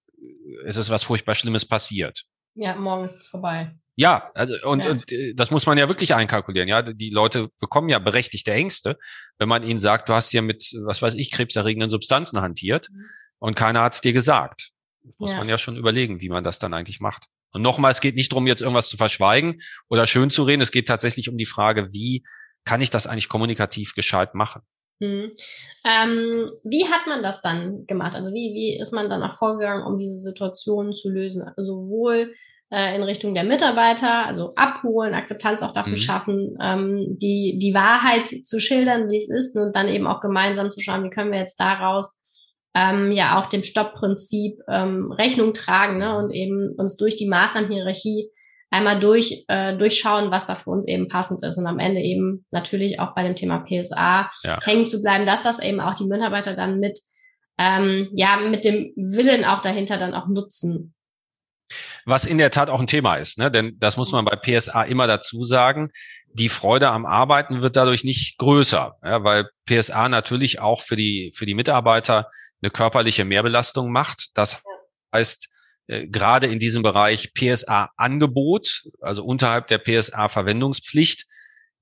es 0.66 0.78
ist 0.78 0.90
was 0.90 1.04
furchtbar 1.04 1.36
Schlimmes 1.36 1.66
passiert. 1.66 2.24
Ja, 2.56 2.76
morgen 2.76 3.04
ist 3.04 3.16
es 3.16 3.28
vorbei. 3.28 3.76
Ja, 3.96 4.30
also 4.36 4.56
und, 4.64 4.86
ja. 4.86 4.92
und 4.92 5.12
äh, 5.12 5.34
das 5.34 5.50
muss 5.52 5.66
man 5.66 5.78
ja 5.78 5.88
wirklich 5.90 6.14
einkalkulieren. 6.14 6.70
Ja, 6.70 6.82
die 6.82 7.10
Leute 7.10 7.50
bekommen 7.60 7.90
ja 7.90 7.98
berechtigte 7.98 8.54
Ängste, 8.54 8.98
wenn 9.40 9.50
man 9.50 9.64
ihnen 9.64 9.80
sagt, 9.80 10.08
du 10.08 10.14
hast 10.14 10.30
hier 10.30 10.44
mit, 10.44 10.72
was 10.86 11.02
weiß 11.02 11.16
ich, 11.16 11.32
krebserregenden 11.32 11.90
Substanzen 11.90 12.42
hantiert 12.42 12.90
mhm. 12.92 13.06
und 13.40 13.56
keiner 13.56 13.82
hat 13.82 13.94
es 13.96 14.02
dir 14.02 14.14
gesagt. 14.14 14.72
Muss 15.18 15.32
ja. 15.32 15.38
man 15.38 15.50
ja 15.50 15.58
schon 15.58 15.78
überlegen, 15.78 16.22
wie 16.22 16.30
man 16.30 16.44
das 16.44 16.60
dann 16.60 16.74
eigentlich 16.74 17.00
macht. 17.00 17.26
Und 17.52 17.64
nochmal, 17.64 17.92
es 17.92 18.02
geht 18.02 18.16
nicht 18.16 18.32
darum, 18.32 18.46
jetzt 18.46 18.62
irgendwas 18.62 18.90
zu 18.90 18.98
verschweigen 18.98 19.62
oder 19.90 20.06
schön 20.06 20.30
zu 20.30 20.44
reden. 20.44 20.62
Es 20.62 20.72
geht 20.72 20.88
tatsächlich 20.88 21.30
um 21.30 21.38
die 21.38 21.46
Frage, 21.46 21.92
wie 21.92 22.24
kann 22.66 22.82
ich 22.82 22.92
das 22.92 23.08
eigentlich 23.08 23.30
kommunikativ 23.30 23.96
gescheit 23.96 24.36
machen? 24.36 24.62
Hm. 25.00 25.32
Ähm, 25.86 26.50
wie 26.64 26.86
hat 26.86 27.08
man 27.08 27.22
das 27.22 27.42
dann 27.42 27.86
gemacht? 27.86 28.16
Also 28.16 28.34
wie, 28.34 28.54
wie 28.54 28.80
ist 28.80 28.94
man 28.94 29.10
dann 29.10 29.24
auch 29.24 29.34
vorgegangen, 29.34 29.86
um 29.86 29.98
diese 29.98 30.18
Situation 30.18 30.94
zu 30.94 31.10
lösen? 31.10 31.44
Also 31.44 31.64
sowohl 31.64 32.34
äh, 32.72 32.96
in 32.96 33.04
Richtung 33.04 33.34
der 33.34 33.44
Mitarbeiter, 33.44 34.26
also 34.26 34.54
abholen, 34.56 35.14
Akzeptanz 35.14 35.62
auch 35.62 35.74
dafür 35.74 35.94
mhm. 35.94 35.98
schaffen, 35.98 36.58
ähm, 36.62 37.18
die, 37.22 37.60
die 37.62 37.74
Wahrheit 37.74 38.28
zu 38.44 38.60
schildern, 38.60 39.10
wie 39.10 39.18
es 39.18 39.30
ist, 39.30 39.56
und 39.56 39.76
dann 39.76 39.88
eben 39.88 40.08
auch 40.08 40.20
gemeinsam 40.20 40.72
zu 40.72 40.82
schauen, 40.82 41.04
wie 41.04 41.10
können 41.10 41.32
wir 41.32 41.40
jetzt 41.40 41.60
daraus 41.60 42.22
ähm, 42.76 43.12
ja 43.12 43.40
auch 43.40 43.46
dem 43.46 43.64
Stoppprinzip 43.64 44.60
ähm, 44.68 45.12
Rechnung 45.12 45.54
tragen 45.54 45.98
ne? 46.00 46.18
und 46.18 46.32
eben 46.32 46.74
uns 46.78 46.98
durch 46.98 47.16
die 47.16 47.28
Maßnahmenhierarchie 47.28 48.30
einmal 48.70 49.00
durch, 49.00 49.46
äh, 49.48 49.76
durchschauen, 49.78 50.32
was 50.32 50.46
da 50.46 50.56
für 50.56 50.70
uns 50.70 50.88
eben 50.88 51.08
passend 51.08 51.44
ist 51.44 51.58
und 51.58 51.68
am 51.68 51.80
Ende 51.80 52.02
eben 52.02 52.46
natürlich 52.52 53.00
auch 53.00 53.16
bei 53.16 53.24
dem 53.24 53.36
Thema 53.36 53.60
PSA 53.60 54.30
ja. 54.44 54.60
hängen 54.64 54.86
zu 54.86 55.02
bleiben, 55.02 55.26
dass 55.26 55.44
das 55.44 55.60
eben 55.60 55.80
auch 55.80 55.94
die 55.94 56.06
Mitarbeiter 56.06 56.54
dann 56.54 56.80
mit, 56.80 57.00
ähm, 57.58 58.10
ja, 58.14 58.38
mit 58.38 58.66
dem 58.66 58.92
Willen 58.96 59.46
auch 59.46 59.62
dahinter 59.62 59.98
dann 59.98 60.14
auch 60.14 60.28
nutzen. 60.28 60.94
Was 62.06 62.26
in 62.26 62.38
der 62.38 62.52
Tat 62.52 62.70
auch 62.70 62.80
ein 62.80 62.88
Thema 62.88 63.16
ist, 63.18 63.38
ne? 63.38 63.52
denn 63.52 63.78
das 63.80 63.98
muss 63.98 64.12
man 64.12 64.24
bei 64.24 64.36
PSA 64.36 64.84
immer 64.84 65.08
dazu 65.08 65.44
sagen. 65.44 65.92
Die 66.34 66.50
Freude 66.50 66.90
am 66.90 67.06
Arbeiten 67.06 67.62
wird 67.62 67.76
dadurch 67.76 68.04
nicht 68.04 68.38
größer, 68.38 68.96
ja, 69.04 69.24
weil 69.24 69.50
PSA 69.66 70.08
natürlich 70.08 70.62
auch 70.62 70.82
für 70.82 70.96
die, 70.96 71.32
für 71.36 71.46
die 71.46 71.56
Mitarbeiter 71.56 72.30
eine 72.62 72.70
körperliche 72.70 73.26
Mehrbelastung 73.26 73.92
macht. 73.92 74.30
Das 74.36 74.62
heißt, 75.14 75.50
äh, 75.88 76.08
gerade 76.08 76.48
in 76.48 76.60
diesem 76.60 76.84
Bereich 76.84 77.34
PSA-Angebot, 77.34 78.84
also 79.02 79.24
unterhalb 79.24 79.68
der 79.68 79.80
PSA-Verwendungspflicht. 79.80 81.26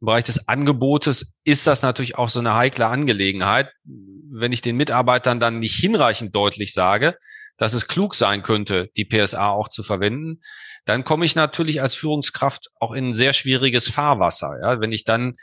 Im 0.02 0.06
Bereich 0.06 0.26
des 0.26 0.48
Angebotes 0.48 1.34
ist 1.44 1.68
das 1.68 1.82
natürlich 1.82 2.18
auch 2.18 2.30
so 2.30 2.40
eine 2.40 2.56
heikle 2.56 2.88
Angelegenheit. 2.88 3.72
Wenn 3.84 4.52
ich 4.52 4.62
den 4.62 4.78
Mitarbeitern 4.78 5.40
dann 5.40 5.60
nicht 5.60 5.76
hinreichend 5.76 6.36
deutlich 6.36 6.74
sage, 6.74 7.18
dass 7.58 7.74
es 7.74 7.88
klug 7.88 8.16
sein 8.16 8.44
könnte, 8.44 8.90
die 8.98 9.06
PSA 9.06 9.50
auch 9.50 9.70
zu 9.70 9.82
verwenden, 9.82 10.42
dann 10.84 11.04
komme 11.04 11.26
ich 11.26 11.36
natürlich 11.36 11.82
als 11.82 11.96
Führungskraft 11.96 12.70
auch 12.80 12.92
in 12.92 13.10
ein 13.10 13.14
sehr 13.14 13.34
schwieriges 13.34 13.90
Fahrwasser. 13.90 14.60
Ja, 14.62 14.80
wenn 14.82 14.92
ich 14.92 15.04
dann 15.04 15.36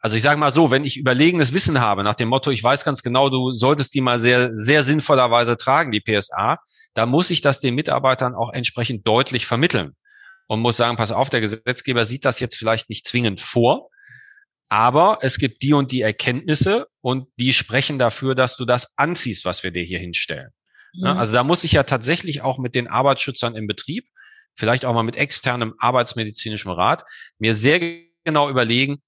also 0.00 0.16
ich 0.16 0.22
sage 0.22 0.40
mal 0.40 0.50
so, 0.50 0.70
wenn 0.70 0.84
ich 0.84 0.96
überlegenes 0.96 1.52
Wissen 1.52 1.80
habe, 1.80 2.02
nach 2.02 2.14
dem 2.14 2.28
Motto, 2.28 2.50
ich 2.50 2.64
weiß 2.64 2.84
ganz 2.84 3.02
genau, 3.02 3.28
du 3.28 3.52
solltest 3.52 3.94
die 3.94 4.00
mal 4.00 4.18
sehr, 4.18 4.50
sehr 4.52 4.82
sinnvollerweise 4.82 5.56
tragen, 5.56 5.92
die 5.92 6.00
PSA, 6.00 6.58
da 6.94 7.06
muss 7.06 7.30
ich 7.30 7.42
das 7.42 7.60
den 7.60 7.74
Mitarbeitern 7.74 8.34
auch 8.34 8.52
entsprechend 8.52 9.06
deutlich 9.06 9.46
vermitteln 9.46 9.94
und 10.46 10.60
muss 10.60 10.78
sagen, 10.78 10.96
pass 10.96 11.12
auf, 11.12 11.28
der 11.28 11.42
Gesetzgeber 11.42 12.06
sieht 12.06 12.24
das 12.24 12.40
jetzt 12.40 12.56
vielleicht 12.56 12.88
nicht 12.88 13.06
zwingend 13.06 13.40
vor, 13.40 13.90
aber 14.70 15.18
es 15.20 15.38
gibt 15.38 15.62
die 15.62 15.74
und 15.74 15.92
die 15.92 16.00
Erkenntnisse 16.00 16.86
und 17.02 17.28
die 17.38 17.52
sprechen 17.52 17.98
dafür, 17.98 18.34
dass 18.34 18.56
du 18.56 18.64
das 18.64 18.96
anziehst, 18.96 19.44
was 19.44 19.62
wir 19.64 19.70
dir 19.70 19.84
hier 19.84 19.98
hinstellen. 19.98 20.50
Mhm. 20.94 21.06
Also 21.06 21.34
da 21.34 21.44
muss 21.44 21.62
ich 21.62 21.72
ja 21.72 21.82
tatsächlich 21.82 22.40
auch 22.40 22.58
mit 22.58 22.74
den 22.74 22.88
Arbeitsschützern 22.88 23.54
im 23.54 23.66
Betrieb, 23.66 24.06
vielleicht 24.54 24.84
auch 24.84 24.94
mal 24.94 25.02
mit 25.02 25.16
externem 25.16 25.74
arbeitsmedizinischem 25.78 26.70
Rat, 26.70 27.04
mir 27.38 27.54
sehr 27.54 27.80
genau 28.24 28.48
überlegen, 28.48 29.02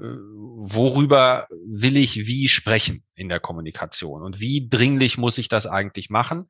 worüber 0.00 1.46
will 1.66 1.96
ich 1.96 2.26
wie 2.26 2.48
sprechen 2.48 3.04
in 3.14 3.28
der 3.28 3.40
Kommunikation 3.40 4.22
und 4.22 4.40
wie 4.40 4.68
dringlich 4.68 5.18
muss 5.18 5.38
ich 5.38 5.48
das 5.48 5.66
eigentlich 5.66 6.10
machen 6.10 6.46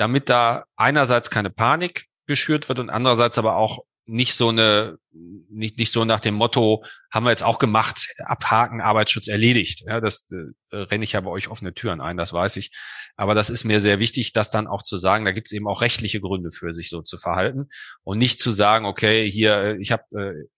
damit 0.00 0.28
da 0.30 0.64
einerseits 0.76 1.30
keine 1.30 1.50
Panik 1.50 2.06
geschürt 2.26 2.68
wird 2.68 2.78
und 2.78 2.90
andererseits 2.90 3.38
aber 3.38 3.56
auch 3.56 3.80
nicht 4.06 4.34
so 4.34 4.48
eine, 4.48 4.98
nicht, 5.12 5.78
nicht 5.78 5.92
so 5.92 6.04
nach 6.04 6.20
dem 6.20 6.34
Motto, 6.34 6.84
haben 7.12 7.24
wir 7.24 7.30
jetzt 7.30 7.44
auch 7.44 7.58
gemacht, 7.58 8.08
abhaken, 8.24 8.80
Arbeitsschutz 8.80 9.28
erledigt. 9.28 9.84
Ja, 9.86 10.00
das 10.00 10.26
äh, 10.32 10.76
renne 10.76 11.04
ich 11.04 11.12
ja 11.12 11.20
bei 11.20 11.30
euch 11.30 11.48
offene 11.48 11.74
Türen 11.74 12.00
ein, 12.00 12.16
das 12.16 12.32
weiß 12.32 12.56
ich. 12.56 12.72
Aber 13.16 13.34
das 13.34 13.50
ist 13.50 13.64
mir 13.64 13.78
sehr 13.78 13.98
wichtig, 14.00 14.32
das 14.32 14.50
dann 14.50 14.66
auch 14.66 14.82
zu 14.82 14.96
sagen, 14.96 15.24
da 15.24 15.32
gibt 15.32 15.46
es 15.46 15.52
eben 15.52 15.68
auch 15.68 15.82
rechtliche 15.82 16.20
Gründe 16.20 16.50
für, 16.50 16.72
sich 16.72 16.88
so 16.88 17.02
zu 17.02 17.18
verhalten 17.18 17.68
und 18.02 18.18
nicht 18.18 18.40
zu 18.40 18.50
sagen, 18.50 18.84
okay, 18.84 19.30
hier, 19.30 19.56
äh, 19.56 19.76
ich 19.76 19.92
habe 19.92 20.02
äh, 20.18 20.48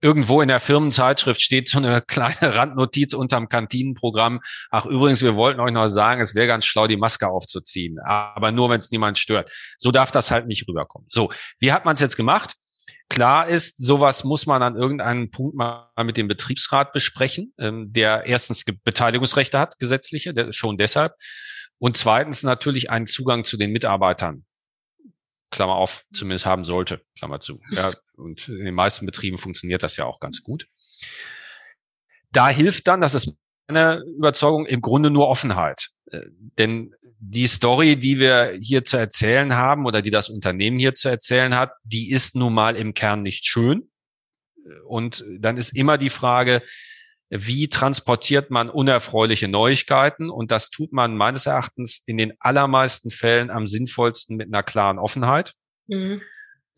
irgendwo 0.00 0.40
in 0.40 0.48
der 0.48 0.60
Firmenzeitschrift 0.60 1.40
steht 1.40 1.68
so 1.68 1.78
eine 1.78 2.02
kleine 2.06 2.54
Randnotiz 2.54 3.14
unterm 3.14 3.48
Kantinenprogramm. 3.48 4.40
Ach, 4.70 4.86
übrigens, 4.86 5.22
wir 5.22 5.36
wollten 5.36 5.60
euch 5.60 5.72
noch 5.72 5.88
sagen, 5.88 6.20
es 6.20 6.34
wäre 6.34 6.46
ganz 6.46 6.64
schlau, 6.66 6.86
die 6.86 6.96
Maske 6.96 7.28
aufzuziehen, 7.28 7.98
aber 8.04 8.52
nur, 8.52 8.70
wenn 8.70 8.78
es 8.78 8.90
niemand 8.90 9.18
stört. 9.18 9.50
So 9.76 9.90
darf 9.90 10.10
das 10.10 10.30
halt 10.30 10.46
nicht 10.46 10.68
rüberkommen. 10.68 11.08
So, 11.10 11.30
wie 11.58 11.72
hat 11.72 11.84
man 11.84 11.94
es 11.94 12.00
jetzt 12.00 12.16
gemacht? 12.16 12.54
Klar 13.10 13.48
ist, 13.48 13.78
sowas 13.78 14.22
muss 14.24 14.46
man 14.46 14.62
an 14.62 14.76
irgendeinem 14.76 15.30
Punkt 15.30 15.56
mal 15.56 15.90
mit 16.04 16.18
dem 16.18 16.28
Betriebsrat 16.28 16.92
besprechen, 16.92 17.54
ähm, 17.58 17.92
der 17.92 18.26
erstens 18.26 18.64
Beteiligungsrechte 18.64 19.58
hat, 19.58 19.78
gesetzliche, 19.78 20.34
schon 20.52 20.76
deshalb, 20.76 21.14
und 21.78 21.96
zweitens 21.96 22.42
natürlich 22.42 22.90
einen 22.90 23.06
Zugang 23.06 23.44
zu 23.44 23.56
den 23.56 23.70
Mitarbeitern 23.70 24.44
Klammer 25.50 25.76
auf, 25.76 26.04
zumindest 26.12 26.46
haben 26.46 26.64
sollte, 26.64 27.02
Klammer 27.16 27.40
zu. 27.40 27.60
Ja, 27.70 27.92
und 28.16 28.48
in 28.48 28.64
den 28.64 28.74
meisten 28.74 29.06
Betrieben 29.06 29.38
funktioniert 29.38 29.82
das 29.82 29.96
ja 29.96 30.04
auch 30.04 30.20
ganz 30.20 30.42
gut. 30.42 30.68
Da 32.30 32.48
hilft 32.48 32.86
dann, 32.88 33.00
das 33.00 33.14
ist 33.14 33.32
meine 33.66 34.02
Überzeugung, 34.16 34.66
im 34.66 34.80
Grunde 34.80 35.10
nur 35.10 35.28
Offenheit. 35.28 35.90
Äh, 36.10 36.22
denn 36.58 36.94
die 37.20 37.46
Story, 37.46 37.96
die 37.96 38.18
wir 38.18 38.58
hier 38.60 38.84
zu 38.84 38.96
erzählen 38.96 39.56
haben 39.56 39.86
oder 39.86 40.02
die 40.02 40.10
das 40.10 40.28
Unternehmen 40.28 40.78
hier 40.78 40.94
zu 40.94 41.08
erzählen 41.08 41.56
hat, 41.56 41.72
die 41.82 42.10
ist 42.10 42.36
nun 42.36 42.54
mal 42.54 42.76
im 42.76 42.94
Kern 42.94 43.22
nicht 43.22 43.44
schön. 43.46 43.90
Und 44.86 45.24
dann 45.38 45.56
ist 45.56 45.74
immer 45.74 45.98
die 45.98 46.10
Frage, 46.10 46.62
wie 47.30 47.68
transportiert 47.68 48.50
man 48.50 48.70
unerfreuliche 48.70 49.48
Neuigkeiten. 49.48 50.30
Und 50.30 50.50
das 50.50 50.70
tut 50.70 50.92
man 50.92 51.16
meines 51.16 51.46
Erachtens 51.46 52.02
in 52.06 52.16
den 52.16 52.32
allermeisten 52.40 53.10
Fällen 53.10 53.50
am 53.50 53.66
sinnvollsten 53.66 54.36
mit 54.36 54.48
einer 54.48 54.62
klaren 54.62 54.98
Offenheit. 54.98 55.54
Mhm. 55.86 56.22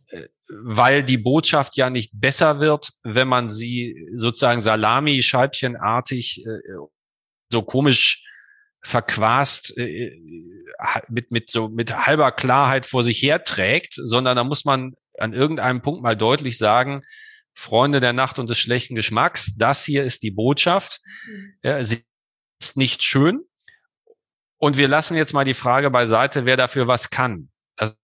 Äh, 0.09 0.29
weil 0.49 1.05
die 1.05 1.19
Botschaft 1.19 1.77
ja 1.77 1.91
nicht 1.91 2.11
besser 2.15 2.61
wird, 2.61 2.91
wenn 3.05 3.29
man 3.29 3.49
sie 3.49 4.09
sozusagen 4.15 4.61
Salami-Scheibchenartig 4.61 6.45
äh, 6.45 6.77
so 7.51 7.63
komisch 7.63 8.27
verquast 8.83 9.77
äh, 9.77 10.11
mit 11.09 11.31
mit 11.31 11.51
so 11.51 11.69
mit 11.69 11.95
halber 11.95 12.33
Klarheit 12.33 12.87
vor 12.87 13.05
sich 13.05 13.23
herträgt, 13.23 13.95
sondern 13.95 14.37
da 14.37 14.45
muss 14.45 14.65
man 14.65 14.95
an 15.19 15.35
irgendeinem 15.35 15.83
Punkt 15.83 16.03
mal 16.03 16.17
deutlich 16.17 16.57
sagen, 16.57 17.03
Freunde 17.55 18.01
der 18.01 18.13
Nacht 18.13 18.39
und 18.39 18.49
des 18.49 18.59
schlechten 18.59 18.95
Geschmacks, 18.95 19.57
das 19.57 19.85
hier 19.85 20.05
ist 20.05 20.23
die 20.23 20.31
Botschaft. 20.31 21.01
Mhm. 21.27 21.85
Sie 21.85 22.05
ist 22.61 22.77
nicht 22.77 23.03
schön. 23.03 23.41
Und 24.59 24.77
wir 24.77 24.89
lassen 24.89 25.17
jetzt 25.17 25.33
mal 25.33 25.45
die 25.45 25.55
Frage 25.55 25.91
beiseite, 25.91 26.45
wer 26.45 26.57
dafür 26.57 26.87
was 26.87 27.11
kann. 27.11 27.51
Also 27.77 27.95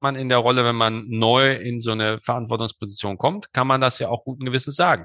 man 0.00 0.16
in 0.16 0.28
der 0.28 0.38
Rolle, 0.38 0.64
wenn 0.64 0.76
man 0.76 1.06
neu 1.08 1.54
in 1.54 1.80
so 1.80 1.92
eine 1.92 2.20
Verantwortungsposition 2.20 3.18
kommt, 3.18 3.52
kann 3.52 3.66
man 3.66 3.80
das 3.80 3.98
ja 3.98 4.08
auch 4.08 4.24
guten 4.24 4.44
Gewissens 4.44 4.76
sagen. 4.76 5.04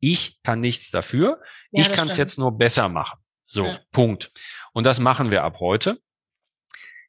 Ich 0.00 0.40
kann 0.42 0.60
nichts 0.60 0.90
dafür. 0.90 1.40
Ja, 1.70 1.82
ich 1.82 1.92
kann 1.92 2.08
es 2.08 2.16
jetzt 2.16 2.38
nur 2.38 2.56
besser 2.56 2.88
machen. 2.88 3.18
So, 3.46 3.66
ja. 3.66 3.78
Punkt. 3.90 4.32
Und 4.72 4.84
das 4.84 5.00
machen 5.00 5.30
wir 5.30 5.44
ab 5.44 5.58
heute. 5.60 6.00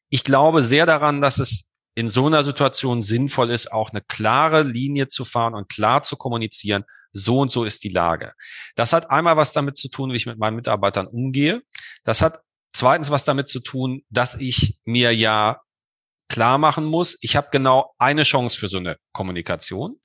Ich 0.09 0.23
glaube 0.23 0.61
sehr 0.61 0.85
daran, 0.85 1.21
dass 1.21 1.39
es 1.39 1.71
in 1.95 2.09
so 2.09 2.25
einer 2.25 2.43
Situation 2.43 3.01
sinnvoll 3.01 3.51
ist, 3.51 3.71
auch 3.71 3.91
eine 3.91 4.01
klare 4.01 4.63
Linie 4.63 5.07
zu 5.07 5.25
fahren 5.25 5.53
und 5.53 5.69
klar 5.69 6.03
zu 6.03 6.15
kommunizieren, 6.15 6.85
so 7.11 7.39
und 7.39 7.51
so 7.51 7.63
ist 7.63 7.83
die 7.83 7.89
Lage. 7.89 8.33
Das 8.75 8.93
hat 8.93 9.11
einmal 9.11 9.37
was 9.37 9.53
damit 9.53 9.77
zu 9.77 9.89
tun, 9.89 10.11
wie 10.11 10.17
ich 10.17 10.25
mit 10.25 10.39
meinen 10.39 10.55
Mitarbeitern 10.55 11.07
umgehe. 11.07 11.61
Das 12.03 12.21
hat 12.21 12.39
zweitens 12.73 13.11
was 13.11 13.23
damit 13.23 13.49
zu 13.49 13.59
tun, 13.59 14.01
dass 14.09 14.35
ich 14.35 14.77
mir 14.85 15.15
ja 15.15 15.61
klar 16.29 16.57
machen 16.57 16.85
muss, 16.85 17.17
ich 17.21 17.35
habe 17.35 17.49
genau 17.51 17.93
eine 17.99 18.23
Chance 18.23 18.57
für 18.57 18.67
so 18.67 18.77
eine 18.77 18.97
Kommunikation. 19.11 19.97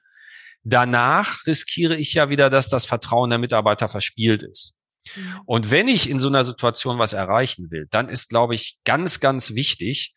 Danach 0.63 1.47
riskiere 1.47 1.97
ich 1.97 2.13
ja 2.13 2.29
wieder, 2.29 2.51
dass 2.51 2.69
das 2.69 2.85
Vertrauen 2.85 3.31
der 3.31 3.39
Mitarbeiter 3.39 3.89
verspielt 3.89 4.43
ist. 4.43 4.77
Mhm. 5.17 5.41
Und 5.47 5.71
wenn 5.71 5.89
ich 5.89 6.11
in 6.11 6.19
so 6.19 6.29
einer 6.29 6.45
Situation 6.45 6.99
was 6.99 7.15
erreichen 7.15 7.71
will, 7.71 7.87
dann 7.91 8.11
ist, 8.11 8.29
glaube 8.29 8.55
ich, 8.55 8.79
ganz, 8.85 9.21
ganz 9.21 9.55
wichtig, 9.55 10.15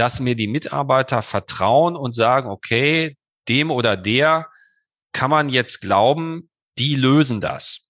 dass 0.00 0.18
mir 0.18 0.34
die 0.34 0.48
Mitarbeiter 0.48 1.20
vertrauen 1.20 1.94
und 1.94 2.14
sagen, 2.14 2.48
okay, 2.48 3.18
dem 3.48 3.70
oder 3.70 3.98
der 3.98 4.48
kann 5.12 5.28
man 5.28 5.50
jetzt 5.50 5.82
glauben, 5.82 6.48
die 6.78 6.94
lösen 6.94 7.42
das. 7.42 7.86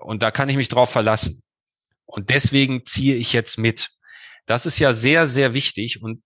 Und 0.00 0.24
da 0.24 0.32
kann 0.32 0.48
ich 0.48 0.56
mich 0.56 0.68
drauf 0.68 0.90
verlassen. 0.90 1.40
Und 2.06 2.30
deswegen 2.30 2.84
ziehe 2.84 3.14
ich 3.14 3.32
jetzt 3.32 3.56
mit. 3.56 3.90
Das 4.46 4.66
ist 4.66 4.80
ja 4.80 4.92
sehr, 4.92 5.28
sehr 5.28 5.54
wichtig. 5.54 6.02
Und 6.02 6.24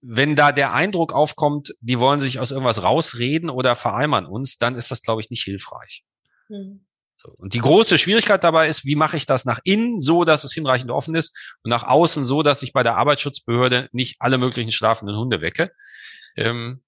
wenn 0.00 0.36
da 0.36 0.52
der 0.52 0.72
Eindruck 0.72 1.12
aufkommt, 1.12 1.74
die 1.80 1.98
wollen 1.98 2.20
sich 2.20 2.38
aus 2.38 2.50
irgendwas 2.50 2.82
rausreden 2.82 3.50
oder 3.50 3.76
vereimern 3.76 4.24
uns, 4.24 4.56
dann 4.56 4.74
ist 4.74 4.90
das, 4.90 5.02
glaube 5.02 5.20
ich, 5.20 5.28
nicht 5.28 5.44
hilfreich. 5.44 6.02
Mhm. 6.48 6.86
Und 7.38 7.54
die 7.54 7.58
große 7.58 7.98
Schwierigkeit 7.98 8.44
dabei 8.44 8.68
ist, 8.68 8.84
wie 8.84 8.96
mache 8.96 9.16
ich 9.16 9.26
das 9.26 9.44
nach 9.44 9.60
innen 9.64 10.00
so, 10.00 10.24
dass 10.24 10.44
es 10.44 10.52
hinreichend 10.52 10.90
offen 10.90 11.14
ist 11.14 11.36
und 11.62 11.70
nach 11.70 11.84
außen 11.84 12.24
so, 12.24 12.42
dass 12.42 12.62
ich 12.62 12.72
bei 12.72 12.82
der 12.82 12.96
Arbeitsschutzbehörde 12.96 13.88
nicht 13.92 14.16
alle 14.20 14.38
möglichen 14.38 14.70
schlafenden 14.70 15.16
Hunde 15.16 15.40
wecke, 15.40 15.70
ähm, 16.36 16.82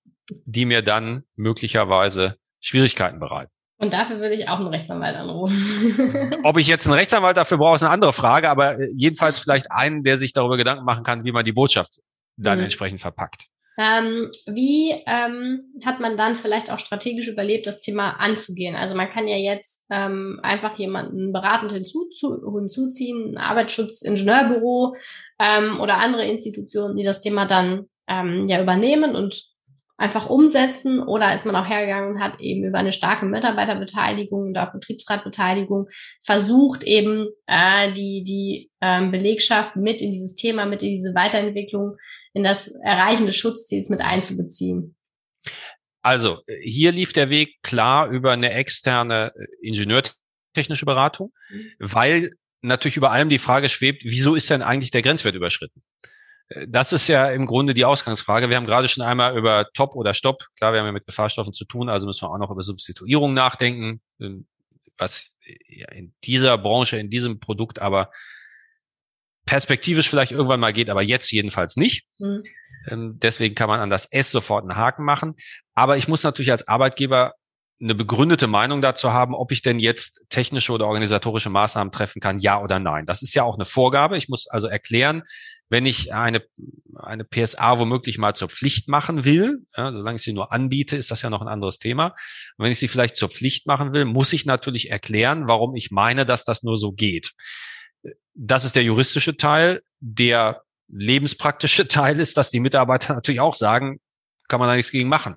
die 0.44 0.64
mir 0.64 0.82
dann 0.82 1.24
möglicherweise 1.36 2.36
Schwierigkeiten 2.60 3.20
bereiten. 3.20 3.50
Und 3.78 3.92
dafür 3.92 4.20
würde 4.20 4.34
ich 4.34 4.48
auch 4.48 4.58
einen 4.58 4.68
Rechtsanwalt 4.68 5.16
anrufen. 5.16 6.34
Ob 6.44 6.56
ich 6.56 6.66
jetzt 6.66 6.86
einen 6.86 6.94
Rechtsanwalt 6.94 7.36
dafür 7.36 7.58
brauche, 7.58 7.76
ist 7.76 7.82
eine 7.82 7.92
andere 7.92 8.12
Frage, 8.12 8.48
aber 8.48 8.78
äh, 8.78 8.88
jedenfalls 8.94 9.38
vielleicht 9.38 9.70
einen, 9.70 10.02
der 10.02 10.16
sich 10.16 10.32
darüber 10.32 10.56
Gedanken 10.56 10.84
machen 10.84 11.04
kann, 11.04 11.24
wie 11.24 11.32
man 11.32 11.44
die 11.44 11.52
Botschaft 11.52 12.00
dann 12.36 12.58
mhm. 12.58 12.64
entsprechend 12.64 13.00
verpackt. 13.00 13.46
Ähm, 13.78 14.30
wie 14.46 14.92
ähm, 15.06 15.72
hat 15.84 16.00
man 16.00 16.16
dann 16.16 16.36
vielleicht 16.36 16.72
auch 16.72 16.78
strategisch 16.78 17.28
überlebt, 17.28 17.66
das 17.66 17.80
Thema 17.80 18.12
anzugehen? 18.12 18.74
Also 18.74 18.94
man 18.94 19.10
kann 19.10 19.28
ja 19.28 19.36
jetzt 19.36 19.84
ähm, 19.90 20.40
einfach 20.42 20.78
jemanden 20.78 21.32
beratend 21.32 21.72
hinzu, 21.72 22.08
hinzuziehen, 22.20 23.34
ein 23.34 23.38
Arbeitsschutzingenieurbüro 23.38 24.96
ähm, 25.38 25.80
oder 25.80 25.98
andere 25.98 26.26
Institutionen, 26.26 26.96
die 26.96 27.04
das 27.04 27.20
Thema 27.20 27.44
dann 27.44 27.86
ähm, 28.08 28.46
ja 28.48 28.62
übernehmen 28.62 29.14
und 29.14 29.46
einfach 29.98 30.28
umsetzen 30.28 31.02
oder 31.02 31.34
ist 31.34 31.46
man 31.46 31.56
auch 31.56 31.66
hergegangen 31.66 32.10
und 32.10 32.20
hat 32.20 32.40
eben 32.40 32.64
über 32.64 32.78
eine 32.78 32.92
starke 32.92 33.24
Mitarbeiterbeteiligung 33.24 34.48
und 34.48 34.58
auch 34.58 34.72
Betriebsratbeteiligung 34.72 35.88
versucht 36.22 36.82
eben 36.84 37.28
äh, 37.46 37.92
die 37.92 38.22
die 38.22 38.70
ähm, 38.82 39.10
Belegschaft 39.10 39.76
mit 39.76 40.02
in 40.02 40.10
dieses 40.10 40.34
Thema, 40.34 40.66
mit 40.66 40.82
in 40.82 40.90
diese 40.90 41.14
Weiterentwicklung 41.14 41.96
in 42.36 42.44
das 42.44 42.68
Erreichen 42.84 43.24
des 43.24 43.36
Schutzziels 43.36 43.88
mit 43.88 44.02
einzubeziehen? 44.02 44.94
Also, 46.02 46.42
hier 46.62 46.92
lief 46.92 47.14
der 47.14 47.30
Weg 47.30 47.62
klar 47.62 48.08
über 48.08 48.32
eine 48.32 48.52
externe 48.52 49.32
äh, 49.34 49.46
ingenieurtechnische 49.66 50.84
Beratung, 50.84 51.32
mhm. 51.48 51.72
weil 51.78 52.32
natürlich 52.60 52.98
über 52.98 53.10
allem 53.10 53.30
die 53.30 53.38
Frage 53.38 53.70
schwebt, 53.70 54.04
wieso 54.04 54.34
ist 54.34 54.50
denn 54.50 54.60
eigentlich 54.60 54.90
der 54.90 55.00
Grenzwert 55.00 55.34
überschritten? 55.34 55.82
Äh, 56.48 56.66
das 56.68 56.92
ist 56.92 57.08
ja 57.08 57.30
im 57.30 57.46
Grunde 57.46 57.72
die 57.72 57.86
Ausgangsfrage. 57.86 58.50
Wir 58.50 58.58
haben 58.58 58.66
gerade 58.66 58.88
schon 58.88 59.02
einmal 59.02 59.36
über 59.36 59.66
Top 59.72 59.96
oder 59.96 60.12
Stopp, 60.12 60.46
klar, 60.56 60.74
wir 60.74 60.80
haben 60.80 60.86
ja 60.86 60.92
mit 60.92 61.06
Gefahrstoffen 61.06 61.54
zu 61.54 61.64
tun, 61.64 61.88
also 61.88 62.06
müssen 62.06 62.26
wir 62.26 62.30
auch 62.30 62.38
noch 62.38 62.50
über 62.50 62.62
Substituierung 62.62 63.32
nachdenken, 63.32 64.02
ähm, 64.20 64.46
was 64.98 65.32
in 65.68 66.12
dieser 66.24 66.58
Branche, 66.58 66.98
in 66.98 67.08
diesem 67.08 67.40
Produkt 67.40 67.78
aber 67.78 68.10
perspektivisch 69.46 70.10
vielleicht 70.10 70.32
irgendwann 70.32 70.60
mal 70.60 70.72
geht, 70.72 70.90
aber 70.90 71.02
jetzt 71.02 71.30
jedenfalls 71.30 71.76
nicht. 71.76 72.04
Mhm. 72.18 72.42
Ähm, 72.88 73.18
deswegen 73.22 73.54
kann 73.54 73.68
man 73.68 73.80
an 73.80 73.90
das 73.90 74.06
S 74.06 74.30
sofort 74.30 74.62
einen 74.62 74.76
Haken 74.76 75.04
machen. 75.04 75.34
Aber 75.74 75.96
ich 75.96 76.08
muss 76.08 76.22
natürlich 76.24 76.50
als 76.50 76.68
Arbeitgeber 76.68 77.34
eine 77.80 77.94
begründete 77.94 78.46
Meinung 78.46 78.80
dazu 78.80 79.12
haben, 79.12 79.34
ob 79.34 79.52
ich 79.52 79.60
denn 79.60 79.78
jetzt 79.78 80.22
technische 80.30 80.72
oder 80.72 80.86
organisatorische 80.86 81.50
Maßnahmen 81.50 81.92
treffen 81.92 82.20
kann, 82.20 82.38
ja 82.38 82.60
oder 82.60 82.78
nein. 82.78 83.04
Das 83.04 83.22
ist 83.22 83.34
ja 83.34 83.42
auch 83.42 83.54
eine 83.54 83.66
Vorgabe. 83.66 84.16
Ich 84.16 84.28
muss 84.28 84.46
also 84.46 84.66
erklären, 84.66 85.22
wenn 85.68 85.84
ich 85.84 86.14
eine, 86.14 86.42
eine 86.94 87.24
PSA 87.24 87.78
womöglich 87.78 88.16
mal 88.16 88.34
zur 88.34 88.48
Pflicht 88.48 88.88
machen 88.88 89.24
will, 89.24 89.66
ja, 89.76 89.92
solange 89.92 90.16
ich 90.16 90.22
sie 90.22 90.32
nur 90.32 90.52
anbiete, 90.52 90.96
ist 90.96 91.10
das 91.10 91.22
ja 91.22 91.28
noch 91.28 91.42
ein 91.42 91.48
anderes 91.48 91.78
Thema. 91.78 92.14
Und 92.56 92.64
wenn 92.64 92.72
ich 92.72 92.78
sie 92.78 92.88
vielleicht 92.88 93.16
zur 93.16 93.28
Pflicht 93.28 93.66
machen 93.66 93.92
will, 93.92 94.06
muss 94.06 94.32
ich 94.32 94.46
natürlich 94.46 94.90
erklären, 94.90 95.46
warum 95.46 95.74
ich 95.74 95.90
meine, 95.90 96.24
dass 96.24 96.44
das 96.44 96.62
nur 96.62 96.78
so 96.78 96.92
geht. 96.92 97.32
Das 98.34 98.64
ist 98.64 98.76
der 98.76 98.82
juristische 98.82 99.36
Teil. 99.36 99.82
Der 100.00 100.62
lebenspraktische 100.88 101.88
Teil 101.88 102.20
ist, 102.20 102.36
dass 102.36 102.50
die 102.50 102.60
Mitarbeiter 102.60 103.14
natürlich 103.14 103.40
auch 103.40 103.54
sagen, 103.54 104.00
kann 104.48 104.60
man 104.60 104.68
da 104.68 104.76
nichts 104.76 104.92
gegen 104.92 105.08
machen, 105.08 105.36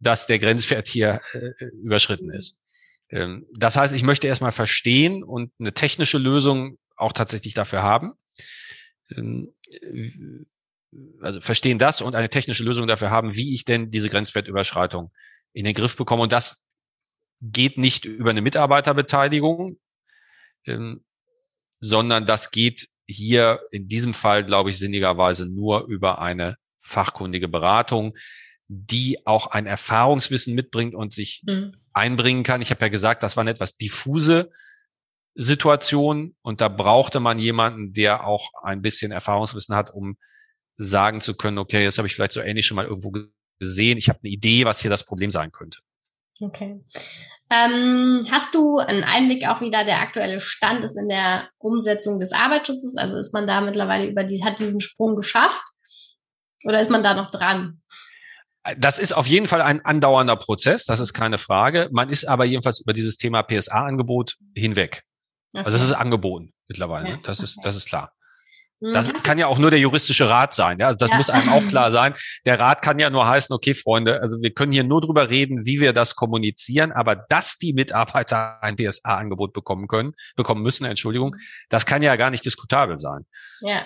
dass 0.00 0.26
der 0.26 0.38
Grenzwert 0.38 0.88
hier 0.88 1.20
äh, 1.32 1.64
überschritten 1.82 2.30
ist. 2.32 2.58
Ähm, 3.10 3.46
das 3.56 3.76
heißt, 3.76 3.94
ich 3.94 4.02
möchte 4.02 4.26
erstmal 4.26 4.52
verstehen 4.52 5.22
und 5.22 5.52
eine 5.58 5.72
technische 5.72 6.18
Lösung 6.18 6.78
auch 6.96 7.12
tatsächlich 7.12 7.54
dafür 7.54 7.82
haben. 7.82 8.12
Ähm, 9.16 9.54
also 11.20 11.40
verstehen 11.40 11.78
das 11.78 12.00
und 12.00 12.14
eine 12.14 12.30
technische 12.30 12.64
Lösung 12.64 12.86
dafür 12.86 13.10
haben, 13.10 13.36
wie 13.36 13.54
ich 13.54 13.64
denn 13.64 13.90
diese 13.90 14.08
Grenzwertüberschreitung 14.08 15.12
in 15.52 15.64
den 15.64 15.74
Griff 15.74 15.96
bekomme. 15.96 16.22
Und 16.22 16.32
das 16.32 16.64
geht 17.40 17.78
nicht 17.78 18.04
über 18.04 18.30
eine 18.30 18.42
Mitarbeiterbeteiligung, 18.42 19.78
ähm, 20.66 21.04
sondern 21.80 22.26
das 22.26 22.50
geht 22.50 22.88
hier 23.06 23.60
in 23.72 23.88
diesem 23.88 24.14
Fall, 24.14 24.44
glaube 24.44 24.70
ich, 24.70 24.78
sinnigerweise 24.78 25.46
nur 25.46 25.86
über 25.86 26.20
eine 26.20 26.56
fachkundige 26.78 27.48
Beratung, 27.48 28.16
die 28.68 29.26
auch 29.26 29.48
ein 29.48 29.66
Erfahrungswissen 29.66 30.54
mitbringt 30.54 30.94
und 30.94 31.12
sich 31.12 31.42
mhm. 31.44 31.74
einbringen 31.92 32.44
kann. 32.44 32.62
Ich 32.62 32.70
habe 32.70 32.84
ja 32.84 32.88
gesagt, 32.88 33.22
das 33.22 33.36
war 33.36 33.42
eine 33.42 33.50
etwas 33.50 33.76
diffuse 33.76 34.50
Situation 35.34 36.36
und 36.42 36.60
da 36.60 36.68
brauchte 36.68 37.18
man 37.18 37.38
jemanden, 37.38 37.92
der 37.92 38.26
auch 38.26 38.50
ein 38.62 38.82
bisschen 38.82 39.10
Erfahrungswissen 39.10 39.74
hat, 39.74 39.92
um 39.92 40.16
sagen 40.76 41.20
zu 41.20 41.34
können, 41.34 41.58
okay, 41.58 41.84
das 41.84 41.98
habe 41.98 42.06
ich 42.06 42.14
vielleicht 42.14 42.32
so 42.32 42.40
ähnlich 42.40 42.66
schon 42.66 42.76
mal 42.76 42.86
irgendwo 42.86 43.12
gesehen. 43.58 43.98
Ich 43.98 44.08
habe 44.08 44.20
eine 44.22 44.30
Idee, 44.30 44.64
was 44.64 44.80
hier 44.80 44.90
das 44.90 45.04
Problem 45.04 45.30
sein 45.30 45.52
könnte. 45.52 45.78
Okay. 46.40 46.80
Ähm, 47.52 48.28
hast 48.30 48.54
du 48.54 48.78
einen 48.78 49.02
Einblick 49.02 49.48
auch, 49.48 49.60
wie 49.60 49.70
da 49.70 49.82
der 49.82 50.00
aktuelle 50.00 50.40
Stand 50.40 50.84
ist 50.84 50.96
in 50.96 51.08
der 51.08 51.48
Umsetzung 51.58 52.20
des 52.20 52.32
Arbeitsschutzes? 52.32 52.96
Also 52.96 53.16
ist 53.16 53.34
man 53.34 53.46
da 53.46 53.60
mittlerweile 53.60 54.06
über 54.06 54.22
die, 54.22 54.44
hat 54.44 54.60
diesen 54.60 54.80
Sprung 54.80 55.16
geschafft? 55.16 55.62
Oder 56.64 56.80
ist 56.80 56.90
man 56.90 57.02
da 57.02 57.14
noch 57.14 57.30
dran? 57.30 57.80
Das 58.76 58.98
ist 58.98 59.12
auf 59.12 59.26
jeden 59.26 59.48
Fall 59.48 59.62
ein 59.62 59.84
andauernder 59.84 60.36
Prozess, 60.36 60.84
das 60.84 61.00
ist 61.00 61.14
keine 61.14 61.38
Frage. 61.38 61.88
Man 61.92 62.08
ist 62.08 62.28
aber 62.28 62.44
jedenfalls 62.44 62.80
über 62.80 62.92
dieses 62.92 63.16
Thema 63.16 63.42
PSA-Angebot 63.42 64.36
hinweg. 64.54 65.02
Okay. 65.52 65.64
Also 65.64 65.76
es 65.78 65.84
ist 65.84 65.92
angeboten 65.92 66.52
mittlerweile, 66.68 67.14
okay. 67.14 67.20
das 67.24 67.40
ist, 67.40 67.58
das 67.64 67.74
ist 67.74 67.88
klar. 67.88 68.12
Das 68.80 69.12
mhm. 69.12 69.22
kann 69.22 69.38
ja 69.38 69.46
auch 69.46 69.58
nur 69.58 69.70
der 69.70 69.78
juristische 69.78 70.28
Rat 70.28 70.54
sein. 70.54 70.78
Ja? 70.80 70.94
Das 70.94 71.10
ja. 71.10 71.16
muss 71.16 71.28
einem 71.28 71.50
auch 71.50 71.66
klar 71.66 71.90
sein. 71.90 72.14
Der 72.46 72.58
Rat 72.58 72.80
kann 72.80 72.98
ja 72.98 73.10
nur 73.10 73.28
heißen, 73.28 73.54
okay, 73.54 73.74
Freunde, 73.74 74.20
also 74.22 74.38
wir 74.40 74.52
können 74.52 74.72
hier 74.72 74.84
nur 74.84 75.02
drüber 75.02 75.28
reden, 75.28 75.66
wie 75.66 75.80
wir 75.80 75.92
das 75.92 76.16
kommunizieren, 76.16 76.90
aber 76.92 77.16
dass 77.16 77.58
die 77.58 77.74
Mitarbeiter 77.74 78.62
ein 78.62 78.76
PSA-Angebot 78.76 79.52
bekommen 79.52 79.86
können, 79.86 80.14
bekommen 80.34 80.62
müssen, 80.62 80.86
Entschuldigung, 80.86 81.36
das 81.68 81.84
kann 81.84 82.02
ja 82.02 82.16
gar 82.16 82.30
nicht 82.30 82.44
diskutabel 82.44 82.98
sein. 82.98 83.26
Ja. 83.60 83.84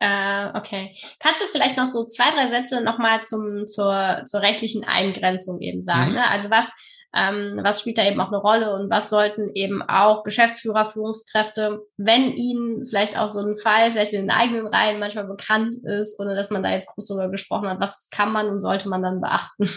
Äh, 0.00 0.58
okay. 0.58 0.96
Kannst 1.20 1.42
du 1.42 1.46
vielleicht 1.46 1.76
noch 1.76 1.86
so 1.86 2.04
zwei, 2.04 2.30
drei 2.30 2.48
Sätze 2.48 2.82
nochmal 2.82 3.22
zum, 3.22 3.66
zur, 3.66 4.22
zur 4.24 4.40
rechtlichen 4.40 4.84
Eingrenzung 4.84 5.60
eben 5.60 5.82
sagen? 5.82 6.10
Mhm. 6.10 6.16
Ne? 6.16 6.28
Also 6.28 6.50
was, 6.50 6.66
ähm, 7.14 7.60
was 7.62 7.80
spielt 7.80 7.98
da 7.98 8.04
eben 8.04 8.20
auch 8.20 8.28
eine 8.28 8.38
Rolle 8.38 8.74
und 8.74 8.90
was 8.90 9.08
sollten 9.08 9.50
eben 9.54 9.82
auch 9.82 10.24
Geschäftsführer, 10.24 10.84
Führungskräfte, 10.84 11.80
wenn 11.96 12.32
ihnen 12.32 12.86
vielleicht 12.86 13.16
auch 13.16 13.28
so 13.28 13.40
ein 13.40 13.56
Fall 13.56 13.92
vielleicht 13.92 14.12
in 14.12 14.22
den 14.22 14.30
eigenen 14.30 14.66
Reihen 14.66 14.98
manchmal 14.98 15.26
bekannt 15.26 15.76
ist, 15.84 16.18
ohne 16.18 16.34
dass 16.34 16.50
man 16.50 16.62
da 16.62 16.70
jetzt 16.70 16.88
groß 16.88 17.06
drüber 17.06 17.28
gesprochen 17.30 17.68
hat, 17.68 17.80
was 17.80 18.08
kann 18.10 18.32
man 18.32 18.48
und 18.48 18.60
sollte 18.60 18.88
man 18.88 19.02
dann 19.02 19.20
beachten? 19.20 19.70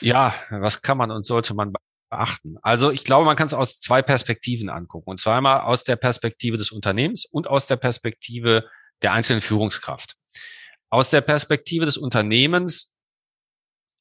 Ja, 0.00 0.34
was 0.50 0.82
kann 0.82 0.98
man 0.98 1.10
und 1.10 1.24
sollte 1.24 1.54
man 1.54 1.72
beachten? 2.10 2.58
Also 2.62 2.90
ich 2.90 3.04
glaube, 3.04 3.24
man 3.24 3.36
kann 3.36 3.46
es 3.46 3.54
aus 3.54 3.78
zwei 3.78 4.02
Perspektiven 4.02 4.68
angucken. 4.68 5.08
Und 5.10 5.20
zwar 5.20 5.36
einmal 5.36 5.60
aus 5.60 5.84
der 5.84 5.96
Perspektive 5.96 6.56
des 6.56 6.72
Unternehmens 6.72 7.24
und 7.24 7.48
aus 7.48 7.66
der 7.66 7.76
Perspektive 7.76 8.68
der 9.02 9.12
einzelnen 9.12 9.40
Führungskraft. 9.40 10.16
Aus 10.90 11.10
der 11.10 11.20
Perspektive 11.20 11.84
des 11.84 11.96
Unternehmens 11.96 12.96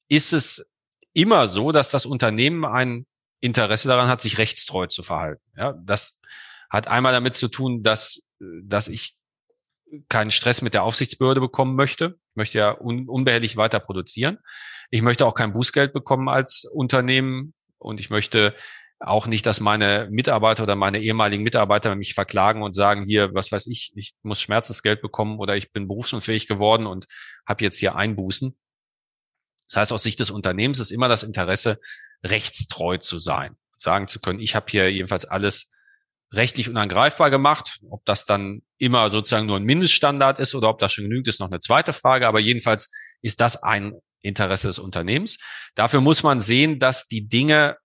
ist 0.09 0.33
es 0.33 0.65
immer 1.17 1.47
so, 1.47 1.71
dass 1.71 1.89
das 1.89 2.05
Unternehmen 2.05 2.63
ein 2.63 3.07
Interesse 3.41 3.87
daran 3.87 4.07
hat, 4.07 4.21
sich 4.21 4.37
rechtstreu 4.37 4.85
zu 4.85 5.01
verhalten. 5.01 5.41
Ja, 5.57 5.73
das 5.83 6.19
hat 6.69 6.87
einmal 6.87 7.11
damit 7.11 7.33
zu 7.33 7.47
tun, 7.47 7.81
dass, 7.81 8.19
dass 8.39 8.87
ich 8.87 9.15
keinen 10.09 10.29
Stress 10.29 10.61
mit 10.61 10.75
der 10.75 10.83
Aufsichtsbehörde 10.83 11.41
bekommen 11.41 11.75
möchte. 11.75 12.19
Ich 12.29 12.35
möchte 12.35 12.59
ja 12.59 12.79
un 12.79 13.09
unbehelligt 13.09 13.57
weiter 13.57 13.79
produzieren. 13.79 14.37
Ich 14.91 15.01
möchte 15.01 15.25
auch 15.25 15.33
kein 15.33 15.53
Bußgeld 15.53 15.91
bekommen 15.91 16.29
als 16.29 16.65
Unternehmen 16.71 17.55
und 17.79 17.99
ich 17.99 18.11
möchte 18.11 18.53
auch 18.99 19.25
nicht, 19.25 19.45
dass 19.45 19.59
meine 19.59 20.07
Mitarbeiter 20.11 20.63
oder 20.63 20.75
meine 20.75 20.99
ehemaligen 20.99 21.43
Mitarbeiter 21.43 21.95
mich 21.95 22.13
verklagen 22.13 22.61
und 22.61 22.73
sagen, 22.73 23.05
hier, 23.05 23.33
was 23.33 23.51
weiß 23.51 23.65
ich, 23.67 23.91
ich 23.95 24.13
muss 24.21 24.39
Schmerzensgeld 24.39 25.01
bekommen 25.01 25.39
oder 25.39 25.55
ich 25.55 25.71
bin 25.71 25.87
berufsunfähig 25.87 26.47
geworden 26.47 26.85
und 26.85 27.05
habe 27.47 27.63
jetzt 27.63 27.79
hier 27.79 27.95
Einbußen. 27.95 28.55
Das 29.67 29.77
heißt, 29.77 29.93
aus 29.93 30.03
Sicht 30.03 30.19
des 30.19 30.31
Unternehmens 30.31 30.79
ist 30.79 30.91
immer 30.91 31.07
das 31.07 31.23
Interesse, 31.23 31.79
rechtstreu 32.23 32.97
zu 32.97 33.19
sein, 33.19 33.55
sagen 33.77 34.07
zu 34.07 34.19
können, 34.19 34.39
ich 34.39 34.55
habe 34.55 34.65
hier 34.69 34.91
jedenfalls 34.91 35.25
alles 35.25 35.71
rechtlich 36.33 36.69
unangreifbar 36.69 37.29
gemacht. 37.29 37.79
Ob 37.89 38.03
das 38.05 38.25
dann 38.25 38.61
immer 38.77 39.09
sozusagen 39.09 39.45
nur 39.45 39.57
ein 39.57 39.63
Mindeststandard 39.63 40.39
ist 40.39 40.55
oder 40.55 40.69
ob 40.69 40.79
das 40.79 40.93
schon 40.93 41.05
genügt, 41.05 41.27
ist 41.27 41.39
noch 41.39 41.47
eine 41.47 41.59
zweite 41.59 41.93
Frage. 41.93 42.27
Aber 42.27 42.39
jedenfalls 42.39 42.91
ist 43.21 43.39
das 43.39 43.61
ein 43.63 43.93
Interesse 44.21 44.67
des 44.67 44.79
Unternehmens. 44.79 45.37
Dafür 45.75 46.01
muss 46.01 46.23
man 46.23 46.41
sehen, 46.41 46.79
dass 46.79 47.07
die 47.07 47.27
Dinge, 47.27 47.77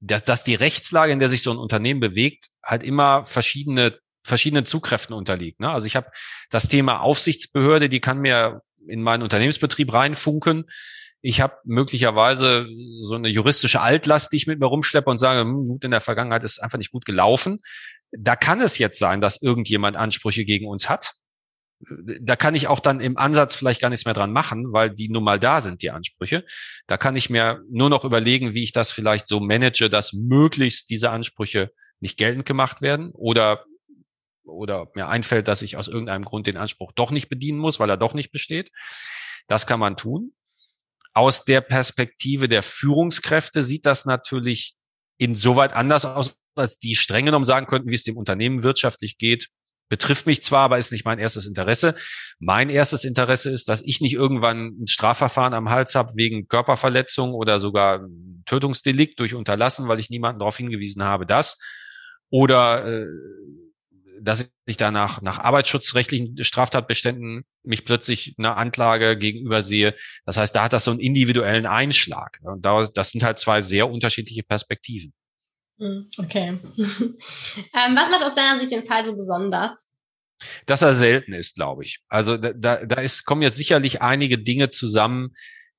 dass, 0.00 0.24
dass 0.24 0.44
die 0.44 0.54
Rechtslage, 0.54 1.12
in 1.12 1.18
der 1.18 1.28
sich 1.28 1.42
so 1.42 1.50
ein 1.50 1.58
Unternehmen 1.58 2.00
bewegt, 2.00 2.48
halt 2.62 2.82
immer 2.82 3.26
verschiedene 3.26 3.98
verschiedenen 4.24 4.66
Zugkräften 4.66 5.14
unterliegt. 5.14 5.58
Ne? 5.58 5.70
Also 5.70 5.86
ich 5.86 5.96
habe 5.96 6.10
das 6.50 6.68
Thema 6.68 7.00
Aufsichtsbehörde, 7.00 7.88
die 7.88 8.00
kann 8.00 8.18
mir 8.18 8.60
in 8.86 9.02
meinen 9.02 9.22
Unternehmensbetrieb 9.22 9.90
reinfunken 9.92 10.66
ich 11.20 11.40
habe 11.40 11.56
möglicherweise 11.64 12.66
so 13.00 13.16
eine 13.16 13.28
juristische 13.28 13.80
Altlast, 13.80 14.32
die 14.32 14.36
ich 14.36 14.46
mit 14.46 14.60
mir 14.60 14.66
rumschleppe 14.66 15.10
und 15.10 15.18
sage, 15.18 15.40
hm, 15.40 15.66
gut, 15.66 15.84
in 15.84 15.90
der 15.90 16.00
Vergangenheit 16.00 16.44
ist 16.44 16.60
einfach 16.60 16.78
nicht 16.78 16.92
gut 16.92 17.04
gelaufen. 17.04 17.60
Da 18.12 18.36
kann 18.36 18.60
es 18.60 18.78
jetzt 18.78 18.98
sein, 18.98 19.20
dass 19.20 19.42
irgendjemand 19.42 19.96
Ansprüche 19.96 20.44
gegen 20.44 20.66
uns 20.66 20.88
hat. 20.88 21.14
Da 22.20 22.34
kann 22.34 22.54
ich 22.54 22.66
auch 22.66 22.80
dann 22.80 23.00
im 23.00 23.16
Ansatz 23.18 23.54
vielleicht 23.54 23.80
gar 23.80 23.90
nichts 23.90 24.04
mehr 24.04 24.14
dran 24.14 24.32
machen, 24.32 24.72
weil 24.72 24.90
die 24.90 25.08
nun 25.08 25.22
mal 25.22 25.38
da 25.38 25.60
sind, 25.60 25.82
die 25.82 25.90
Ansprüche. 25.90 26.44
Da 26.86 26.96
kann 26.96 27.14
ich 27.14 27.30
mir 27.30 27.62
nur 27.70 27.88
noch 27.88 28.04
überlegen, 28.04 28.54
wie 28.54 28.64
ich 28.64 28.72
das 28.72 28.90
vielleicht 28.90 29.28
so 29.28 29.38
manage, 29.38 29.88
dass 29.88 30.12
möglichst 30.12 30.90
diese 30.90 31.10
Ansprüche 31.10 31.70
nicht 32.00 32.16
geltend 32.16 32.46
gemacht 32.46 32.80
werden 32.80 33.12
oder 33.12 33.64
oder 34.44 34.88
mir 34.94 35.08
einfällt, 35.08 35.46
dass 35.46 35.60
ich 35.60 35.76
aus 35.76 35.88
irgendeinem 35.88 36.24
Grund 36.24 36.46
den 36.46 36.56
Anspruch 36.56 36.92
doch 36.92 37.10
nicht 37.10 37.28
bedienen 37.28 37.58
muss, 37.58 37.78
weil 37.78 37.90
er 37.90 37.98
doch 37.98 38.14
nicht 38.14 38.32
besteht. 38.32 38.70
Das 39.46 39.66
kann 39.66 39.78
man 39.78 39.96
tun. 39.96 40.32
Aus 41.18 41.44
der 41.44 41.62
Perspektive 41.62 42.48
der 42.48 42.62
Führungskräfte 42.62 43.64
sieht 43.64 43.86
das 43.86 44.04
natürlich 44.04 44.76
insoweit 45.18 45.72
anders 45.72 46.04
aus, 46.04 46.38
als 46.54 46.78
die 46.78 46.94
streng 46.94 47.24
genommen 47.24 47.44
sagen 47.44 47.66
könnten, 47.66 47.90
wie 47.90 47.96
es 47.96 48.04
dem 48.04 48.16
Unternehmen 48.16 48.62
wirtschaftlich 48.62 49.18
geht. 49.18 49.48
Betrifft 49.88 50.26
mich 50.26 50.44
zwar, 50.44 50.60
aber 50.66 50.78
ist 50.78 50.92
nicht 50.92 51.04
mein 51.04 51.18
erstes 51.18 51.48
Interesse. 51.48 51.96
Mein 52.38 52.70
erstes 52.70 53.02
Interesse 53.02 53.50
ist, 53.50 53.68
dass 53.68 53.82
ich 53.82 54.00
nicht 54.00 54.12
irgendwann 54.12 54.76
ein 54.80 54.86
Strafverfahren 54.86 55.54
am 55.54 55.70
Hals 55.70 55.96
habe 55.96 56.12
wegen 56.14 56.46
Körperverletzung 56.46 57.34
oder 57.34 57.58
sogar 57.58 58.06
Tötungsdelikt 58.46 59.18
durch 59.18 59.34
Unterlassen, 59.34 59.88
weil 59.88 59.98
ich 59.98 60.10
niemanden 60.10 60.38
darauf 60.38 60.56
hingewiesen 60.56 61.02
habe, 61.02 61.26
dass 61.26 61.58
oder 62.30 62.86
äh, 62.86 63.06
dass 64.20 64.52
ich 64.66 64.76
danach 64.76 65.22
nach 65.22 65.38
arbeitsschutzrechtlichen 65.38 66.42
Straftatbeständen 66.42 67.44
mich 67.62 67.84
plötzlich 67.84 68.34
einer 68.38 68.56
Anklage 68.56 69.16
gegenüber 69.16 69.62
sehe. 69.62 69.94
Das 70.24 70.36
heißt, 70.36 70.54
da 70.54 70.64
hat 70.64 70.72
das 70.72 70.84
so 70.84 70.90
einen 70.90 71.00
individuellen 71.00 71.66
Einschlag. 71.66 72.38
Und 72.42 72.64
das 72.64 73.10
sind 73.10 73.22
halt 73.22 73.38
zwei 73.38 73.60
sehr 73.60 73.88
unterschiedliche 73.88 74.42
Perspektiven. 74.42 75.12
Hm, 75.78 76.10
okay. 76.18 76.58
ähm, 76.76 77.96
was 77.96 78.10
macht 78.10 78.24
aus 78.24 78.34
deiner 78.34 78.58
Sicht 78.58 78.72
den 78.72 78.84
Fall 78.84 79.04
so 79.04 79.14
besonders? 79.14 79.92
Dass 80.66 80.82
er 80.82 80.92
selten 80.92 81.32
ist, 81.32 81.56
glaube 81.56 81.84
ich. 81.84 82.00
Also 82.08 82.36
da, 82.36 82.52
da, 82.52 82.84
da 82.84 83.00
ist, 83.00 83.24
kommen 83.24 83.42
jetzt 83.42 83.56
sicherlich 83.56 84.02
einige 84.02 84.38
Dinge 84.38 84.70
zusammen, 84.70 85.34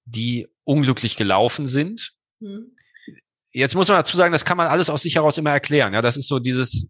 die 0.05 0.47
unglücklich 0.63 1.15
gelaufen 1.15 1.67
sind. 1.67 2.13
Hm. 2.41 2.75
Jetzt 3.51 3.75
muss 3.75 3.87
man 3.87 3.97
dazu 3.97 4.15
sagen, 4.15 4.31
das 4.31 4.45
kann 4.45 4.57
man 4.57 4.67
alles 4.67 4.89
aus 4.89 5.01
sich 5.01 5.15
heraus 5.15 5.37
immer 5.37 5.51
erklären. 5.51 5.93
Ja, 5.93 6.01
das 6.01 6.17
ist 6.17 6.27
so 6.27 6.39
dieses 6.39 6.87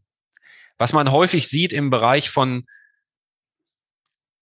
was 0.79 0.93
man 0.93 1.11
häufig 1.11 1.47
sieht 1.47 1.71
im 1.71 1.91
Bereich 1.91 2.31
von 2.31 2.65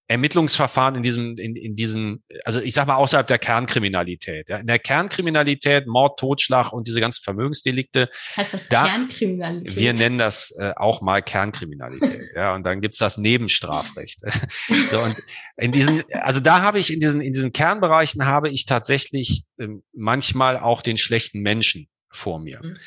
Ermittlungsverfahren 0.10 0.96
in 0.96 1.04
diesem, 1.04 1.36
in, 1.38 1.58
in 1.58 1.76
diesen, 1.76 2.24
also 2.46 2.62
ich 2.62 2.74
sag 2.74 2.88
mal 2.88 2.96
außerhalb 2.96 3.28
der 3.28 3.40
Kernkriminalität. 3.40 4.48
Ja. 4.48 4.58
In 4.58 4.68
der 4.68 4.80
Kernkriminalität, 4.80 5.86
Mord, 5.86 6.18
Totschlag 6.18 6.72
und 6.72 6.88
diese 6.88 7.02
ganzen 7.02 7.24
Vermögensdelikte. 7.24 8.10
Heißt 8.38 8.54
das 8.54 8.70
da, 8.70 8.86
Kernkriminalität? 8.86 9.76
Wir 9.76 9.94
nennen 9.94 10.18
das 10.18 10.52
äh, 10.58 10.72
auch 10.78 11.02
mal 11.02 11.22
Kernkriminalität. 11.22 12.24
ja, 12.36 12.56
und 12.56 12.64
dann 12.66 12.80
gibt's 12.80 13.00
das 13.00 13.18
Nebenstrafrecht. 13.18 14.22
so, 14.92 15.02
und 15.02 15.22
in 15.58 15.74
diesen, 15.74 16.04
also 16.14 16.40
da 16.40 16.62
habe 16.62 16.80
ich 16.80 16.94
in 16.94 17.02
diesen, 17.02 17.20
in 17.20 17.34
diesen 17.34 17.52
Kernbereichen 17.52 18.26
habe 18.26 18.50
ich 18.50 18.66
tatsächlich 18.66 19.44
äh, 19.58 19.68
manchmal 19.94 20.58
auch 20.58 20.82
den 20.82 20.98
schlechten 20.98 21.42
Menschen 21.42 21.90
vor 22.12 22.40
mir. 22.40 22.62
Mhm. 22.64 22.78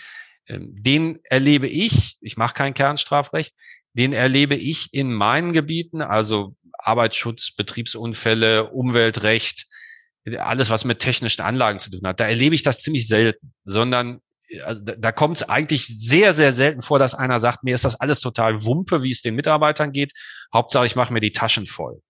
Ähm, 0.50 0.74
den 0.74 1.20
erlebe 1.24 1.68
ich, 1.68 2.16
ich 2.20 2.36
mache 2.36 2.54
kein 2.54 2.74
Kernstrafrecht, 2.74 3.54
den 3.94 4.12
erlebe 4.12 4.56
ich 4.56 4.92
in 4.92 5.12
meinen 5.12 5.52
Gebieten, 5.52 6.02
also 6.02 6.54
Arbeitsschutz, 6.72 7.52
Betriebsunfälle, 7.52 8.70
Umweltrecht, 8.70 9.66
alles, 10.38 10.70
was 10.70 10.84
mit 10.84 10.98
technischen 10.98 11.42
Anlagen 11.42 11.78
zu 11.78 11.90
tun 11.90 12.06
hat. 12.06 12.20
Da 12.20 12.28
erlebe 12.28 12.54
ich 12.54 12.62
das 12.62 12.82
ziemlich 12.82 13.06
selten, 13.08 13.52
sondern 13.64 14.20
also 14.64 14.82
da, 14.82 14.96
da 14.96 15.12
kommt 15.12 15.36
es 15.36 15.48
eigentlich 15.48 15.86
sehr, 15.86 16.32
sehr 16.32 16.52
selten 16.52 16.82
vor, 16.82 16.98
dass 16.98 17.14
einer 17.14 17.38
sagt, 17.38 17.62
mir 17.62 17.74
ist 17.74 17.84
das 17.84 18.00
alles 18.00 18.20
total 18.20 18.64
Wumpe, 18.64 19.02
wie 19.02 19.12
es 19.12 19.22
den 19.22 19.36
Mitarbeitern 19.36 19.92
geht. 19.92 20.12
Hauptsache, 20.52 20.86
ich 20.86 20.96
mache 20.96 21.12
mir 21.12 21.20
die 21.20 21.32
Taschen 21.32 21.66
voll. 21.66 22.02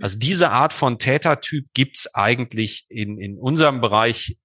Also 0.00 0.16
diese 0.18 0.50
Art 0.50 0.72
von 0.72 0.98
Tätertyp 0.98 1.66
gibt's 1.74 2.14
eigentlich 2.14 2.86
in, 2.88 3.18
in 3.18 3.36
unserem 3.36 3.80
Bereich 3.80 4.36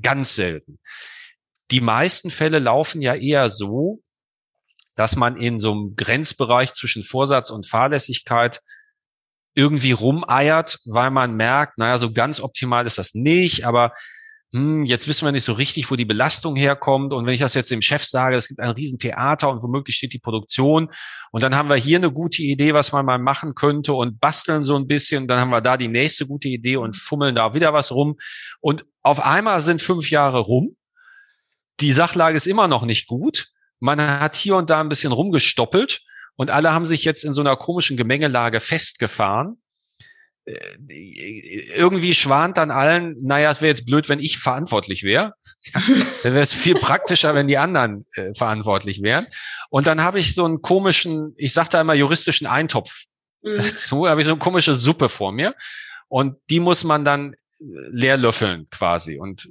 ganz 0.00 0.34
selten. 0.34 0.78
Die 1.70 1.80
meisten 1.80 2.30
Fälle 2.30 2.58
laufen 2.58 3.00
ja 3.00 3.14
eher 3.14 3.50
so, 3.50 4.00
dass 4.94 5.16
man 5.16 5.36
in 5.36 5.60
so 5.60 5.72
einem 5.72 5.94
Grenzbereich 5.96 6.74
zwischen 6.74 7.02
Vorsatz 7.02 7.50
und 7.50 7.68
Fahrlässigkeit 7.68 8.60
irgendwie 9.54 9.92
rumeiert, 9.92 10.78
weil 10.84 11.10
man 11.10 11.34
merkt, 11.34 11.78
naja, 11.78 11.98
so 11.98 12.12
ganz 12.12 12.40
optimal 12.40 12.86
ist 12.86 12.98
das 12.98 13.14
nicht, 13.14 13.64
aber 13.64 13.92
hm, 14.52 14.84
jetzt 14.84 15.06
wissen 15.08 15.26
wir 15.26 15.32
nicht 15.32 15.44
so 15.44 15.52
richtig, 15.52 15.90
wo 15.90 15.96
die 15.96 16.06
Belastung 16.06 16.56
herkommt. 16.56 17.12
Und 17.12 17.26
wenn 17.26 17.34
ich 17.34 17.40
das 17.40 17.54
jetzt 17.54 17.70
dem 17.70 17.82
Chef 17.82 18.02
sage, 18.04 18.36
es 18.36 18.48
gibt 18.48 18.60
ein 18.60 18.70
Riesentheater 18.70 19.50
und 19.50 19.62
womöglich 19.62 19.96
steht 19.96 20.14
die 20.14 20.18
Produktion 20.18 20.90
und 21.32 21.42
dann 21.42 21.54
haben 21.54 21.68
wir 21.68 21.76
hier 21.76 21.98
eine 21.98 22.10
gute 22.10 22.42
Idee, 22.42 22.72
was 22.72 22.92
man 22.92 23.04
mal 23.04 23.18
machen 23.18 23.54
könnte 23.54 23.92
und 23.92 24.20
basteln 24.20 24.62
so 24.62 24.74
ein 24.74 24.86
bisschen, 24.86 25.28
dann 25.28 25.40
haben 25.40 25.50
wir 25.50 25.60
da 25.60 25.76
die 25.76 25.88
nächste 25.88 26.26
gute 26.26 26.48
Idee 26.48 26.76
und 26.76 26.96
fummeln 26.96 27.34
da 27.34 27.52
wieder 27.52 27.74
was 27.74 27.92
rum. 27.92 28.16
Und 28.60 28.86
auf 29.02 29.24
einmal 29.24 29.60
sind 29.60 29.82
fünf 29.82 30.10
Jahre 30.10 30.38
rum 30.38 30.76
die 31.80 31.92
Sachlage 31.92 32.36
ist 32.36 32.46
immer 32.46 32.68
noch 32.68 32.84
nicht 32.84 33.06
gut. 33.06 33.48
Man 33.80 34.00
hat 34.00 34.34
hier 34.34 34.56
und 34.56 34.70
da 34.70 34.80
ein 34.80 34.88
bisschen 34.88 35.12
rumgestoppelt 35.12 36.02
und 36.36 36.50
alle 36.50 36.72
haben 36.72 36.86
sich 36.86 37.04
jetzt 37.04 37.24
in 37.24 37.32
so 37.32 37.40
einer 37.40 37.56
komischen 37.56 37.96
Gemengelage 37.96 38.60
festgefahren. 38.60 39.60
Äh, 40.44 41.74
irgendwie 41.76 42.14
schwant 42.14 42.56
dann 42.56 42.70
allen, 42.70 43.16
naja, 43.20 43.50
es 43.50 43.60
wäre 43.60 43.70
jetzt 43.70 43.86
blöd, 43.86 44.08
wenn 44.08 44.20
ich 44.20 44.38
verantwortlich 44.38 45.02
wäre. 45.02 45.34
dann 45.74 46.32
wäre 46.32 46.40
es 46.40 46.52
viel 46.52 46.74
praktischer, 46.74 47.34
wenn 47.34 47.48
die 47.48 47.58
anderen 47.58 48.06
äh, 48.14 48.34
verantwortlich 48.34 49.02
wären. 49.02 49.26
Und 49.70 49.86
dann 49.86 50.02
habe 50.02 50.18
ich 50.18 50.34
so 50.34 50.44
einen 50.44 50.62
komischen, 50.62 51.34
ich 51.36 51.52
sage 51.52 51.70
da 51.70 51.80
immer 51.80 51.94
juristischen 51.94 52.46
Eintopf 52.46 53.04
mhm. 53.42 53.62
zu, 53.76 54.08
habe 54.08 54.20
ich 54.20 54.26
so 54.26 54.32
eine 54.32 54.40
komische 54.40 54.74
Suppe 54.74 55.08
vor 55.08 55.32
mir. 55.32 55.54
Und 56.08 56.36
die 56.50 56.60
muss 56.60 56.84
man 56.84 57.04
dann 57.04 57.34
leer 57.58 58.16
löffeln 58.16 58.68
quasi. 58.70 59.18
Und 59.18 59.46
äh, 59.46 59.48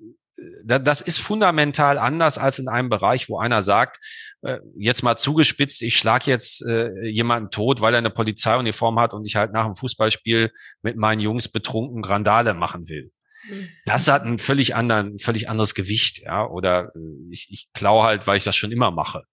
das 0.68 1.02
ist 1.02 1.20
fundamental 1.20 1.98
anders 1.98 2.38
als 2.38 2.60
in 2.60 2.68
einem 2.68 2.90
Bereich, 2.90 3.30
wo 3.30 3.40
einer 3.40 3.64
sagt, 3.64 3.98
äh, 4.42 4.60
jetzt 4.78 5.02
mal 5.02 5.16
zugespitzt, 5.16 5.82
ich 5.82 5.98
schlag 5.98 6.28
jetzt 6.28 6.66
äh, 6.66 7.08
jemanden 7.08 7.50
tot, 7.52 7.80
weil 7.80 7.94
er 7.94 8.00
eine 8.00 8.10
Polizeiuniform 8.10 9.00
hat 9.00 9.14
und 9.14 9.26
ich 9.26 9.36
halt 9.36 9.54
nach 9.54 9.66
dem 9.66 9.76
Fußballspiel 9.76 10.52
mit 10.82 10.98
meinen 10.98 11.22
Jungs 11.22 11.48
betrunken 11.50 12.04
Randale 12.04 12.54
machen 12.54 12.90
will. 12.90 13.12
Mhm. 13.50 13.70
Das 13.86 14.08
hat 14.08 14.24
ein 14.24 14.40
völlig 14.40 14.76
anderen, 14.76 15.20
völlig 15.20 15.50
anderes 15.50 15.74
Gewicht, 15.74 16.20
ja. 16.20 16.46
Oder 16.46 16.92
ich, 17.30 17.48
ich 17.50 17.70
klau 17.74 18.04
halt, 18.04 18.28
weil 18.28 18.38
ich 18.38 18.44
das 18.44 18.56
schon 18.56 18.72
immer 18.72 18.92
mache. 18.92 19.24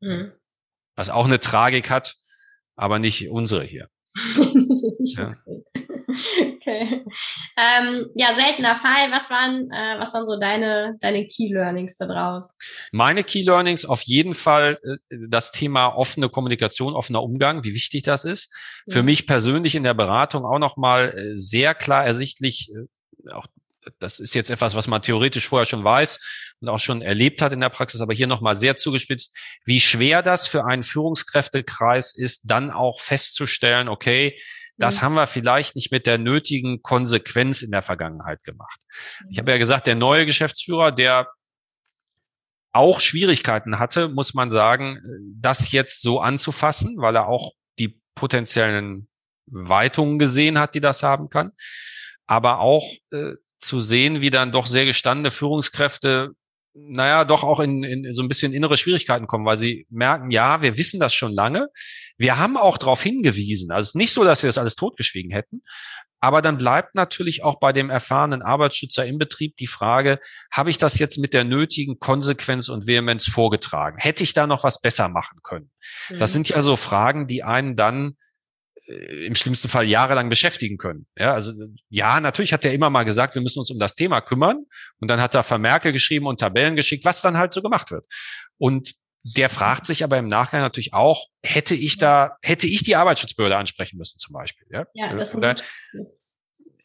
Mhm. 0.00 0.32
Was 0.94 1.10
auch 1.10 1.26
eine 1.26 1.40
Tragik 1.40 1.90
hat, 1.90 2.16
aber 2.76 2.98
nicht 2.98 3.28
unsere 3.30 3.64
hier. 3.64 3.88
ja. 5.04 5.32
Okay. 6.58 7.04
Ähm, 7.56 8.06
ja, 8.14 8.34
seltener 8.34 8.76
Fall. 8.76 9.10
Was 9.10 9.30
waren, 9.30 9.70
äh, 9.70 9.98
was 9.98 10.12
waren 10.14 10.26
so 10.26 10.38
deine, 10.38 10.96
deine 11.00 11.26
Key 11.26 11.52
Learnings 11.52 11.96
da 11.96 12.06
draus? 12.06 12.56
Meine 12.92 13.24
Key 13.24 13.42
Learnings 13.42 13.84
auf 13.84 14.02
jeden 14.02 14.34
Fall 14.34 14.78
äh, 14.82 14.96
das 15.28 15.52
Thema 15.52 15.88
offene 15.88 16.28
Kommunikation, 16.28 16.94
offener 16.94 17.22
Umgang, 17.22 17.64
wie 17.64 17.74
wichtig 17.74 18.02
das 18.02 18.24
ist. 18.24 18.52
Mhm. 18.86 18.92
Für 18.92 19.02
mich 19.02 19.26
persönlich 19.26 19.74
in 19.74 19.82
der 19.82 19.94
Beratung 19.94 20.44
auch 20.44 20.58
nochmal 20.58 21.14
äh, 21.16 21.36
sehr 21.36 21.74
klar 21.74 22.04
ersichtlich, 22.04 22.70
äh, 22.70 23.32
auch 23.32 23.46
das 24.00 24.20
ist 24.20 24.34
jetzt 24.34 24.50
etwas, 24.50 24.74
was 24.74 24.86
man 24.86 25.00
theoretisch 25.00 25.48
vorher 25.48 25.64
schon 25.64 25.82
weiß 25.82 26.20
und 26.60 26.68
auch 26.68 26.78
schon 26.78 27.00
erlebt 27.00 27.40
hat 27.40 27.54
in 27.54 27.60
der 27.60 27.70
Praxis, 27.70 28.02
aber 28.02 28.12
hier 28.12 28.26
nochmal 28.26 28.56
sehr 28.56 28.76
zugespitzt, 28.76 29.34
wie 29.64 29.80
schwer 29.80 30.22
das 30.22 30.46
für 30.46 30.66
einen 30.66 30.82
Führungskräftekreis 30.82 32.14
ist, 32.14 32.42
dann 32.44 32.70
auch 32.70 33.00
festzustellen, 33.00 33.88
okay, 33.88 34.38
das 34.78 35.00
mhm. 35.00 35.04
haben 35.04 35.14
wir 35.14 35.26
vielleicht 35.26 35.74
nicht 35.74 35.92
mit 35.92 36.06
der 36.06 36.18
nötigen 36.18 36.82
Konsequenz 36.82 37.62
in 37.62 37.70
der 37.70 37.82
Vergangenheit 37.82 38.44
gemacht. 38.44 38.80
Ich 39.28 39.36
mhm. 39.36 39.40
habe 39.40 39.50
ja 39.52 39.58
gesagt, 39.58 39.86
der 39.86 39.96
neue 39.96 40.24
Geschäftsführer, 40.24 40.92
der 40.92 41.28
auch 42.72 43.00
Schwierigkeiten 43.00 43.78
hatte, 43.78 44.08
muss 44.08 44.34
man 44.34 44.50
sagen, 44.50 45.00
das 45.40 45.72
jetzt 45.72 46.02
so 46.02 46.20
anzufassen, 46.20 46.96
weil 46.98 47.16
er 47.16 47.28
auch 47.28 47.52
die 47.78 48.00
potenziellen 48.14 49.08
Weitungen 49.46 50.18
gesehen 50.18 50.58
hat, 50.58 50.74
die 50.74 50.80
das 50.80 51.02
haben 51.02 51.28
kann. 51.30 51.52
Aber 52.26 52.60
auch 52.60 52.86
äh, 53.10 53.34
zu 53.58 53.80
sehen, 53.80 54.20
wie 54.20 54.30
dann 54.30 54.52
doch 54.52 54.66
sehr 54.66 54.84
gestandene 54.84 55.30
Führungskräfte 55.30 56.32
naja, 56.74 57.24
doch 57.24 57.42
auch 57.42 57.60
in, 57.60 57.82
in 57.82 58.12
so 58.12 58.22
ein 58.22 58.28
bisschen 58.28 58.52
innere 58.52 58.76
Schwierigkeiten 58.76 59.26
kommen, 59.26 59.46
weil 59.46 59.58
sie 59.58 59.86
merken, 59.90 60.30
ja, 60.30 60.62
wir 60.62 60.76
wissen 60.76 61.00
das 61.00 61.14
schon 61.14 61.32
lange. 61.32 61.68
Wir 62.16 62.38
haben 62.38 62.56
auch 62.56 62.78
darauf 62.78 63.02
hingewiesen. 63.02 63.70
Also 63.70 63.82
es 63.82 63.88
ist 63.88 63.96
nicht 63.96 64.12
so, 64.12 64.24
dass 64.24 64.42
wir 64.42 64.48
das 64.48 64.58
alles 64.58 64.76
totgeschwiegen 64.76 65.30
hätten. 65.30 65.62
Aber 66.20 66.42
dann 66.42 66.58
bleibt 66.58 66.94
natürlich 66.94 67.44
auch 67.44 67.60
bei 67.60 67.72
dem 67.72 67.90
erfahrenen 67.90 68.42
Arbeitsschützer 68.42 69.06
im 69.06 69.18
Betrieb 69.18 69.56
die 69.56 69.68
Frage, 69.68 70.18
habe 70.50 70.70
ich 70.70 70.78
das 70.78 70.98
jetzt 70.98 71.18
mit 71.18 71.32
der 71.32 71.44
nötigen 71.44 72.00
Konsequenz 72.00 72.68
und 72.68 72.86
Vehemenz 72.86 73.26
vorgetragen? 73.26 73.98
Hätte 73.98 74.24
ich 74.24 74.34
da 74.34 74.46
noch 74.46 74.64
was 74.64 74.80
besser 74.80 75.08
machen 75.08 75.38
können? 75.42 75.70
Mhm. 76.08 76.18
Das 76.18 76.32
sind 76.32 76.48
ja 76.48 76.60
so 76.60 76.74
Fragen, 76.76 77.28
die 77.28 77.44
einen 77.44 77.76
dann 77.76 78.16
im 78.88 79.34
schlimmsten 79.34 79.68
Fall 79.68 79.84
jahrelang 79.84 80.30
beschäftigen 80.30 80.78
können. 80.78 81.06
Ja, 81.16 81.34
also 81.34 81.52
ja, 81.90 82.20
natürlich 82.20 82.54
hat 82.54 82.64
er 82.64 82.72
immer 82.72 82.88
mal 82.88 83.04
gesagt, 83.04 83.34
wir 83.34 83.42
müssen 83.42 83.58
uns 83.58 83.70
um 83.70 83.78
das 83.78 83.94
Thema 83.94 84.22
kümmern. 84.22 84.64
Und 84.98 85.08
dann 85.08 85.20
hat 85.20 85.34
er 85.34 85.42
Vermerke 85.42 85.92
geschrieben 85.92 86.26
und 86.26 86.40
Tabellen 86.40 86.74
geschickt, 86.74 87.04
was 87.04 87.20
dann 87.20 87.36
halt 87.36 87.52
so 87.52 87.60
gemacht 87.60 87.90
wird. 87.90 88.06
Und 88.56 88.94
der 89.22 89.50
fragt 89.50 89.84
sich 89.84 90.04
aber 90.04 90.16
im 90.16 90.28
Nachgang 90.28 90.62
natürlich 90.62 90.94
auch, 90.94 91.26
hätte 91.42 91.74
ich 91.74 91.98
da, 91.98 92.38
hätte 92.42 92.66
ich 92.66 92.82
die 92.82 92.96
Arbeitsschutzbehörde 92.96 93.56
ansprechen 93.56 93.98
müssen 93.98 94.18
zum 94.18 94.32
Beispiel? 94.32 94.66
Ja, 94.70 94.86
ja 94.94 95.14
das 95.14 95.34
Oder, 95.34 95.56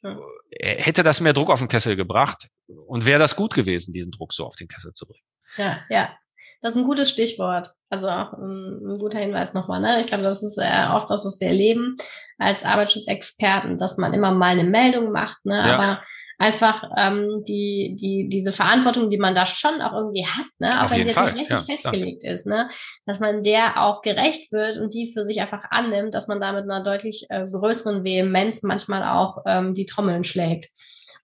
ja. 0.02 0.18
hätte 0.60 1.04
das 1.04 1.22
mehr 1.22 1.34
Druck 1.34 1.50
auf 1.50 1.60
den 1.60 1.70
Kessel 1.70 1.96
gebracht 1.96 2.48
und 2.68 3.06
wäre 3.06 3.20
das 3.20 3.38
gut 3.38 3.54
gewesen, 3.54 3.94
diesen 3.94 4.12
Druck 4.12 4.34
so 4.34 4.46
auf 4.46 4.56
den 4.56 4.68
Kessel 4.68 4.92
zu 4.92 5.06
bringen? 5.06 5.24
Ja, 5.56 5.86
ja. 5.89 6.18
Das 6.63 6.73
ist 6.73 6.78
ein 6.78 6.86
gutes 6.86 7.10
Stichwort. 7.10 7.71
Also 7.89 8.08
auch 8.08 8.32
ein, 8.34 8.80
ein 8.88 8.97
guter 8.97 9.19
Hinweis 9.19 9.54
nochmal. 9.54 9.82
Ne? 9.82 9.99
Ich 9.99 10.08
glaube, 10.08 10.23
das 10.23 10.41
ist 10.41 10.58
äh, 10.58 10.88
oft 10.93 11.10
was, 11.10 11.26
was 11.26 11.41
wir 11.41 11.49
erleben 11.49 11.97
als 12.38 12.63
Arbeitsschutzexperten, 12.63 13.78
dass 13.78 13.97
man 13.97 14.13
immer 14.13 14.32
mal 14.32 14.52
eine 14.52 14.63
Meldung 14.63 15.12
macht, 15.12 15.45
ne? 15.45 15.58
Ja. 15.58 15.76
aber 15.76 16.04
einfach 16.39 16.84
ähm, 16.97 17.43
die, 17.45 17.97
die, 17.99 18.30
diese 18.30 18.54
Verantwortung, 18.54 19.10
die 19.10 19.17
man 19.17 19.36
da 19.36 19.45
schon 19.45 19.82
auch 19.82 19.91
irgendwie 19.91 20.26
hat, 20.26 20.45
ne? 20.60 20.80
auch 20.80 20.86
Auf 20.86 20.91
wenn 20.91 21.06
sie 21.06 21.12
jetzt 21.12 21.36
nicht 21.36 21.52
richtig 21.52 21.67
ja, 21.67 21.76
festgelegt 21.76 22.23
klar. 22.23 22.34
ist, 22.34 22.47
ne? 22.47 22.69
dass 23.06 23.19
man 23.19 23.43
der 23.43 23.82
auch 23.82 24.02
gerecht 24.02 24.52
wird 24.54 24.78
und 24.78 24.93
die 24.93 25.12
für 25.13 25.23
sich 25.23 25.41
einfach 25.41 25.65
annimmt, 25.69 26.13
dass 26.13 26.30
man 26.30 26.39
da 26.39 26.54
mit 26.54 26.63
einer 26.63 26.82
deutlich 26.82 27.26
äh, 27.30 27.45
größeren 27.45 28.06
Vehemenz 28.06 28.63
manchmal 28.63 29.04
auch 29.04 29.43
ähm, 29.45 29.73
die 29.73 29.86
Trommeln 29.86 30.23
schlägt. 30.23 30.69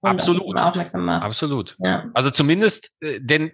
Absolut. 0.02 0.42
Absolut. 1.22 1.76
Ja. 1.80 2.10
Also 2.14 2.30
zumindest, 2.30 2.92
äh, 3.02 3.20
denn 3.22 3.52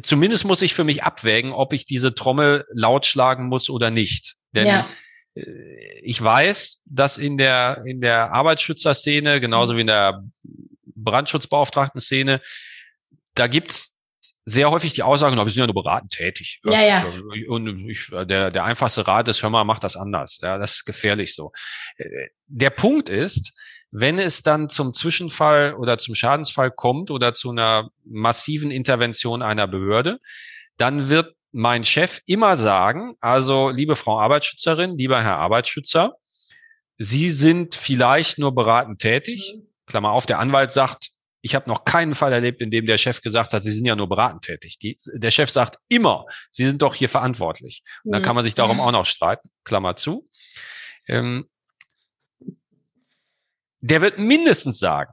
zumindest 0.00 0.44
muss 0.44 0.62
ich 0.62 0.74
für 0.74 0.84
mich 0.84 1.02
abwägen, 1.02 1.52
ob 1.52 1.72
ich 1.72 1.84
diese 1.84 2.14
Trommel 2.14 2.66
laut 2.72 3.06
schlagen 3.06 3.46
muss 3.46 3.68
oder 3.68 3.90
nicht. 3.90 4.36
Denn 4.52 4.66
ja. 4.66 4.88
Äh, 5.34 5.42
ich 6.02 6.22
weiß, 6.22 6.82
dass 6.86 7.18
in 7.18 7.38
der, 7.38 7.82
in 7.86 8.00
der 8.00 8.32
Arbeitsschützerszene, 8.32 9.40
genauso 9.40 9.72
mhm. 9.72 9.76
wie 9.76 9.80
in 9.82 9.86
der 9.88 10.24
Brandschutzbeauftragten-Szene, 10.96 12.40
da 13.34 13.46
gibt's 13.46 13.96
sehr 14.44 14.70
häufig 14.70 14.92
die 14.94 15.02
Aussagen, 15.02 15.36
wir 15.36 15.44
sind 15.44 15.60
ja 15.60 15.66
nur 15.66 15.82
beratend 15.82 16.12
tätig. 16.12 16.60
Ja, 16.64 16.82
ja. 16.82 17.06
Und 17.46 17.88
ich, 17.88 18.08
der, 18.10 18.50
der 18.50 18.64
einfachste 18.64 19.06
Rat 19.06 19.28
ist, 19.28 19.42
hör 19.42 19.50
mal, 19.50 19.64
mach 19.64 19.78
das 19.78 19.96
anders. 19.96 20.38
Ja, 20.42 20.58
das 20.58 20.72
ist 20.74 20.84
gefährlich 20.84 21.34
so. 21.34 21.52
Äh, 21.96 22.28
der 22.46 22.70
Punkt 22.70 23.08
ist, 23.08 23.52
wenn 23.92 24.18
es 24.18 24.42
dann 24.42 24.70
zum 24.70 24.94
Zwischenfall 24.94 25.74
oder 25.74 25.98
zum 25.98 26.14
Schadensfall 26.14 26.70
kommt 26.70 27.10
oder 27.10 27.34
zu 27.34 27.50
einer 27.50 27.90
massiven 28.04 28.70
Intervention 28.70 29.42
einer 29.42 29.68
Behörde, 29.68 30.18
dann 30.78 31.10
wird 31.10 31.36
mein 31.52 31.84
Chef 31.84 32.20
immer 32.24 32.56
sagen, 32.56 33.14
also 33.20 33.68
liebe 33.68 33.94
Frau 33.94 34.18
Arbeitsschützerin, 34.18 34.96
lieber 34.96 35.22
Herr 35.22 35.36
Arbeitsschützer, 35.36 36.16
Sie 36.98 37.28
sind 37.30 37.74
vielleicht 37.74 38.38
nur 38.38 38.54
beratend 38.54 39.00
tätig. 39.00 39.54
Mhm. 39.54 39.66
Klammer 39.86 40.12
auf, 40.12 40.24
der 40.24 40.38
Anwalt 40.38 40.72
sagt, 40.72 41.10
ich 41.42 41.54
habe 41.54 41.68
noch 41.68 41.84
keinen 41.84 42.14
Fall 42.14 42.32
erlebt, 42.32 42.62
in 42.62 42.70
dem 42.70 42.86
der 42.86 42.96
Chef 42.96 43.20
gesagt 43.20 43.52
hat, 43.52 43.62
Sie 43.62 43.72
sind 43.72 43.84
ja 43.84 43.96
nur 43.96 44.08
beratend 44.08 44.42
tätig. 44.42 44.78
Die, 44.78 44.96
der 45.12 45.32
Chef 45.32 45.50
sagt 45.50 45.76
immer, 45.88 46.24
Sie 46.50 46.64
sind 46.64 46.80
doch 46.80 46.94
hier 46.94 47.08
verantwortlich. 47.08 47.82
Und 48.04 48.12
dann 48.12 48.22
kann 48.22 48.36
man 48.36 48.44
sich 48.44 48.54
darum 48.54 48.80
auch 48.80 48.92
noch 48.92 49.04
streiten. 49.04 49.50
Klammer 49.64 49.96
zu. 49.96 50.28
Ähm, 51.08 51.48
der 53.82 54.00
wird 54.00 54.18
mindestens 54.18 54.78
sagen, 54.78 55.12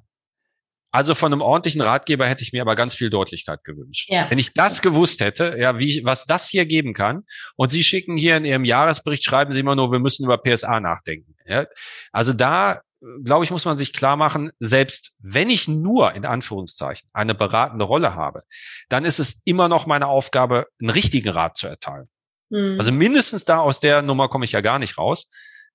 also 0.92 1.14
von 1.14 1.32
einem 1.32 1.42
ordentlichen 1.42 1.82
Ratgeber 1.82 2.28
hätte 2.28 2.42
ich 2.42 2.52
mir 2.52 2.62
aber 2.62 2.76
ganz 2.76 2.96
viel 2.96 3.10
Deutlichkeit 3.10 3.64
gewünscht. 3.64 4.10
Ja. 4.10 4.30
Wenn 4.30 4.40
ich 4.40 4.54
das 4.54 4.82
gewusst 4.82 5.22
hätte, 5.22 5.56
ja, 5.60 5.78
wie, 5.78 6.02
was 6.04 6.26
das 6.26 6.48
hier 6.48 6.66
geben 6.66 6.94
kann, 6.94 7.24
und 7.56 7.70
Sie 7.70 7.84
schicken 7.84 8.18
hier 8.18 8.38
in 8.38 8.46
Ihrem 8.46 8.66
Jahresbericht, 8.66 9.24
schreiben 9.24 9.52
Sie 9.52 9.60
immer 9.60 9.76
nur, 9.76 9.92
wir 9.92 10.00
müssen 10.00 10.26
über 10.26 10.38
PSA 10.38 10.80
nachdenken. 10.80 11.36
Ja? 11.46 11.68
Also 12.12 12.34
da, 12.34 12.82
glaube 13.24 13.46
ich, 13.46 13.52
muss 13.52 13.66
man 13.66 13.78
sich 13.78 13.94
klar 13.94 14.18
machen, 14.18 14.50
selbst 14.58 15.14
wenn 15.20 15.52
ich 15.52 15.68
nur 15.68 16.14
in 16.16 16.26
Anführungszeichen 16.26 17.08
eine 17.14 17.36
beratende 17.36 17.86
Rolle 17.86 18.16
habe, 18.16 18.42
dann 18.90 19.06
ist 19.06 19.20
es 19.20 19.42
immer 19.46 19.70
noch 19.70 19.86
meine 19.86 20.08
Aufgabe, 20.08 20.66
einen 20.82 20.90
richtigen 20.90 21.30
Rat 21.30 21.56
zu 21.56 21.68
erteilen. 21.68 22.10
Mhm. 22.50 22.78
Also 22.80 22.92
mindestens 22.92 23.46
da 23.46 23.60
aus 23.60 23.80
der 23.80 24.02
Nummer 24.02 24.28
komme 24.28 24.46
ich 24.46 24.54
ja 24.54 24.62
gar 24.62 24.80
nicht 24.80 24.98
raus. 24.98 25.28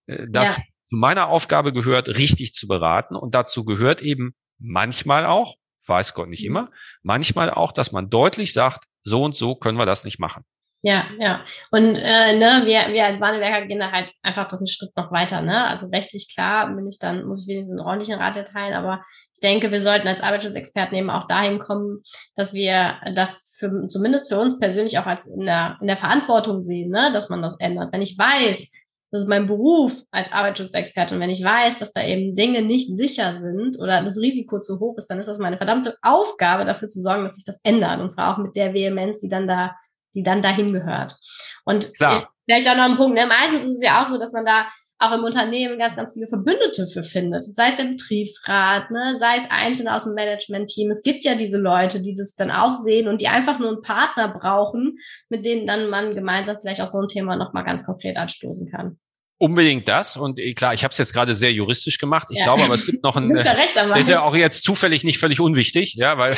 Äh, 0.07 0.26
dass 0.28 0.59
ja 0.59 0.64
zu 0.88 0.97
meiner 0.97 1.29
Aufgabe 1.29 1.73
gehört, 1.73 2.09
richtig 2.09 2.55
zu 2.55 2.66
beraten. 2.66 3.16
Und 3.16 3.35
dazu 3.35 3.64
gehört 3.64 4.03
eben 4.03 4.35
manchmal 4.59 5.27
auch, 5.27 5.57
weiß 5.87 6.14
Gott 6.14 6.29
nicht 6.29 6.42
mhm. 6.42 6.49
immer, 6.49 6.70
manchmal 7.03 7.51
auch, 7.51 7.73
dass 7.73 7.92
man 7.92 8.11
deutlich 8.11 8.53
sagt, 8.53 8.85
so 9.03 9.23
und 9.23 9.37
so 9.37 9.55
können 9.55 9.79
wir 9.79 9.87
das 9.87 10.05
nicht 10.05 10.18
machen. 10.18 10.44
Ja, 10.87 11.07
ja. 11.18 11.40
Und 11.70 11.97
äh, 11.97 12.37
ne, 12.37 12.62
wir, 12.66 12.92
wir 12.92 13.07
als 13.07 13.18
Bahnwerker 13.18 13.66
gehen 13.66 13.79
da 13.79 13.90
halt 13.90 14.11
einfach 14.23 14.47
doch 14.47 14.59
einen 14.59 14.66
Schritt 14.66 14.94
noch 14.97 15.11
weiter. 15.11 15.40
Ne? 15.40 15.66
Also 15.66 15.87
rechtlich 15.87 16.31
klar 16.35 16.75
bin 16.75 16.87
ich 16.87 16.99
dann, 16.99 17.25
muss 17.25 17.42
ich 17.42 17.49
wenigstens 17.49 17.79
einen 17.79 17.87
ordentlichen 17.87 18.20
Rat 18.20 18.37
erteilen, 18.37 18.75
aber 18.75 19.03
ich 19.33 19.40
denke, 19.40 19.73
wir 19.73 19.81
sollten 19.81 20.07
als 20.09 20.20
Arbeitsschutzexperten 20.20 20.94
eben 20.94 21.09
auch 21.09 21.27
dahin 21.27 21.59
kommen, 21.59 22.03
dass 22.37 22.53
wir 22.53 22.97
das 23.14 23.57
für, 23.59 23.88
zumindest 23.88 24.29
für 24.29 24.38
uns 24.38 24.59
persönlich 24.61 24.99
auch 24.99 25.07
als 25.07 25.27
in 25.27 25.47
der, 25.47 25.79
in 25.81 25.87
der 25.87 25.97
Verantwortung 25.97 26.62
sehen, 26.62 26.90
ne? 26.90 27.11
dass 27.14 27.31
man 27.31 27.40
das 27.40 27.59
ändert. 27.61 27.90
Wenn 27.90 28.03
ich 28.03 28.18
weiß, 28.18 28.70
das 29.14 29.22
ist 29.22 29.29
mein 29.29 29.46
Beruf 29.46 29.92
als 30.11 30.33
Arbeitsschutzexperte. 30.33 31.14
Und 31.14 31.20
wenn 31.20 31.31
ich 31.31 31.44
weiß, 31.44 31.79
dass 31.79 31.92
da 31.92 32.05
eben 32.05 32.35
Dinge 32.35 32.62
nicht 32.62 32.88
sicher 32.96 33.37
sind 33.37 33.79
oder 33.81 34.03
das 34.03 34.18
Risiko 34.18 34.61
zu 34.61 34.81
hoch 34.81 34.98
ist, 34.98 35.07
dann 35.07 35.20
ist 35.20 35.29
das 35.29 35.38
meine 35.38 35.57
verdammte 35.57 35.96
Aufgabe, 36.03 36.64
dafür 36.64 36.88
zu 36.88 37.00
sorgen, 37.00 37.22
dass 37.22 37.37
sich 37.37 37.44
das 37.44 37.61
ändert. 37.62 38.00
Und 38.00 38.11
zwar 38.11 38.35
auch 38.35 38.42
mit 38.42 38.57
der 38.57 38.74
Vehemenz, 38.74 39.20
die 39.20 39.29
dann 39.29 39.46
da, 39.46 39.77
die 40.14 40.24
dann 40.24 40.42
dahin 40.42 40.72
gehört. 40.72 41.16
Und 41.64 41.94
Klar. 41.94 42.29
vielleicht 42.44 42.68
auch 42.68 42.74
noch 42.74 42.87
ein 42.87 42.96
Punkt, 42.96 43.16
ne? 43.16 43.24
Meistens 43.29 43.62
ist 43.62 43.77
es 43.77 43.85
ja 43.85 44.03
auch 44.03 44.07
so, 44.07 44.18
dass 44.18 44.33
man 44.33 44.44
da 44.44 44.66
auch 44.98 45.12
im 45.12 45.22
Unternehmen 45.22 45.79
ganz, 45.79 45.96
ganz 45.96 46.14
viele 46.14 46.27
Verbündete 46.27 46.87
für 46.87 47.05
findet. 47.05 47.44
Sei 47.44 47.68
es 47.68 47.77
der 47.77 47.85
Betriebsrat, 47.85 48.90
ne? 48.90 49.16
sei 49.20 49.37
es 49.37 49.50
Einzelne 49.50 49.94
aus 49.94 50.05
dem 50.05 50.14
Management-Team. 50.14 50.90
Es 50.90 51.03
gibt 51.03 51.24
ja 51.24 51.35
diese 51.35 51.59
Leute, 51.59 52.00
die 52.00 52.14
das 52.14 52.35
dann 52.35 52.50
auch 52.50 52.72
sehen 52.72 53.07
und 53.07 53.20
die 53.20 53.29
einfach 53.29 53.59
nur 53.59 53.68
einen 53.68 53.83
Partner 53.83 54.29
brauchen, 54.29 54.98
mit 55.29 55.44
denen 55.44 55.66
dann 55.66 55.88
man 55.88 56.14
gemeinsam 56.14 56.57
vielleicht 56.61 56.81
auch 56.81 56.88
so 56.88 56.98
ein 56.98 57.09
Thema 57.09 57.37
nochmal 57.37 57.64
ganz 57.64 57.85
konkret 57.85 58.16
anstoßen 58.16 58.70
kann. 58.70 58.98
Unbedingt 59.38 59.88
das. 59.88 60.16
Und 60.16 60.38
äh, 60.38 60.55
klar, 60.55 60.75
ich 60.75 60.85
habe 60.85 60.92
es 60.92 60.99
jetzt 60.99 61.12
gerade 61.12 61.35
sehr 61.35 61.53
juristisch 61.53 61.99
gemacht. 61.99 62.29
Ich 62.31 62.38
ja. 62.38 62.44
glaube, 62.44 62.64
aber 62.64 62.75
es 62.75 62.87
gibt 62.87 63.03
noch 63.03 63.16
ein. 63.16 63.31
ist 63.31 63.44
ja 63.44 63.53
Rechtsanwalt. 63.53 64.01
Ist 64.01 64.09
ja 64.09 64.20
auch 64.20 64.35
jetzt 64.35 64.62
zufällig 64.62 65.05
nicht 65.05 65.18
völlig 65.18 65.40
unwichtig, 65.40 65.94
ja, 65.94 66.18
weil 66.18 66.37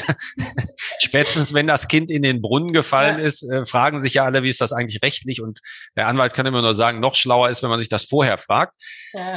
spätestens 1.00 1.54
wenn 1.54 1.66
das 1.66 1.88
Kind 1.88 2.10
in 2.10 2.22
den 2.22 2.40
Brunnen 2.40 2.72
gefallen 2.72 3.18
ja. 3.18 3.24
ist, 3.24 3.42
äh, 3.42 3.66
fragen 3.66 4.00
sich 4.00 4.14
ja 4.14 4.24
alle, 4.24 4.42
wie 4.42 4.48
ist 4.48 4.60
das 4.60 4.72
eigentlich 4.72 5.02
rechtlich? 5.02 5.40
Und 5.40 5.60
der 5.96 6.08
Anwalt 6.08 6.34
kann 6.34 6.46
immer 6.46 6.62
nur 6.62 6.74
sagen, 6.74 7.00
noch 7.00 7.14
schlauer 7.14 7.50
ist, 7.50 7.62
wenn 7.62 7.70
man 7.70 7.80
sich 7.80 7.88
das 7.88 8.04
vorher 8.04 8.38
fragt. 8.38 8.72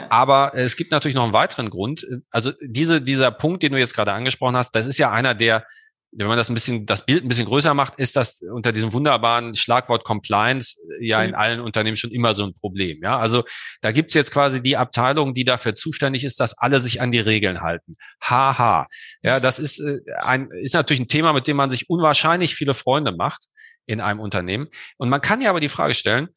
Aber 0.10 0.54
äh, 0.56 0.62
es 0.62 0.76
gibt 0.76 0.92
natürlich 0.92 1.16
noch 1.16 1.24
einen 1.24 1.34
weiteren 1.34 1.70
Grund. 1.70 2.06
Also 2.32 2.52
diese, 2.62 3.02
dieser 3.02 3.32
Punkt, 3.32 3.64
den 3.64 3.72
du 3.72 3.80
jetzt 3.80 3.94
gerade 3.94 4.14
angesprochen 4.14 4.56
hast, 4.56 4.72
das 4.76 4.86
ist 4.86 4.98
ja 4.98 5.12
einer, 5.12 5.36
der 5.36 5.66
wenn 6.12 6.28
man 6.28 6.38
das 6.38 6.50
ein 6.50 6.56
bisschen, 6.56 6.86
das 6.86 7.06
Bild 7.06 7.24
ein 7.24 7.28
bisschen 7.28 7.46
größer 7.46 7.74
macht, 7.74 7.96
ist 7.98 8.16
das 8.16 8.42
unter 8.42 8.72
diesem 8.72 8.94
wunderbaren 8.94 9.54
Schlagwort 9.56 10.04
Compliance 10.04 10.78
ja 11.00 11.22
in 11.22 11.32
mhm. 11.32 11.36
allen 11.36 11.60
Unternehmen 11.60 11.98
schon 11.98 12.12
immer 12.12 12.34
so 12.34 12.44
ein 12.44 12.54
Problem. 12.54 13.00
Ja, 13.04 13.20
also 13.20 13.44
da 13.82 13.92
gibt's 13.92 14.16
jetzt 14.16 14.32
quasi 14.32 14.62
die 14.62 14.76
Abteilung, 14.76 15.34
die 15.34 15.44
dafür 15.44 15.76
zuständig 15.76 16.24
ist, 16.24 16.40
dass 16.40 16.58
alle 16.58 16.80
sich 16.80 17.02
an 17.02 17.12
die 17.12 17.20
Regeln 17.20 17.62
halten. 17.62 17.96
Haha. 18.22 18.88
Ja, 19.22 19.40
das 19.40 19.60
ist 19.60 19.80
äh, 19.80 20.00
ein, 20.20 20.50
ist 20.52 20.74
natürlich 20.74 21.02
ein 21.02 21.08
Thema, 21.08 21.34
mit 21.34 21.48
dem 21.48 21.58
man 21.58 21.70
sich 21.70 21.90
unwahrscheinlich 21.90 22.56
viele 22.56 22.74
Freunde 22.74 23.12
macht 23.12 23.46
in 23.86 24.02
einem 24.02 24.20
Unternehmen. 24.20 24.68
Und 24.98 25.10
man 25.10 25.22
kann 25.22 25.42
ja 25.42 25.52
aber 25.52 25.60
die 25.60 25.70
Frage 25.70 25.94
stellen, 25.94 26.30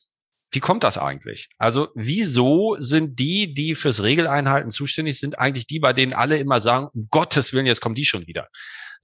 wie 0.52 0.60
kommt 0.60 0.84
das 0.84 0.98
eigentlich? 0.98 1.48
Also 1.56 1.88
wieso 1.94 2.76
sind 2.78 3.18
die, 3.18 3.54
die 3.54 3.74
fürs 3.74 4.02
Regeleinhalten 4.02 4.70
zuständig 4.70 5.18
sind, 5.18 5.38
eigentlich 5.38 5.66
die, 5.66 5.80
bei 5.80 5.94
denen 5.94 6.12
alle 6.12 6.36
immer 6.36 6.60
sagen, 6.60 6.88
um 6.92 7.08
Gottes 7.10 7.54
Willen, 7.54 7.64
jetzt 7.64 7.80
kommen 7.80 7.94
die 7.94 8.04
schon 8.04 8.26
wieder? 8.26 8.48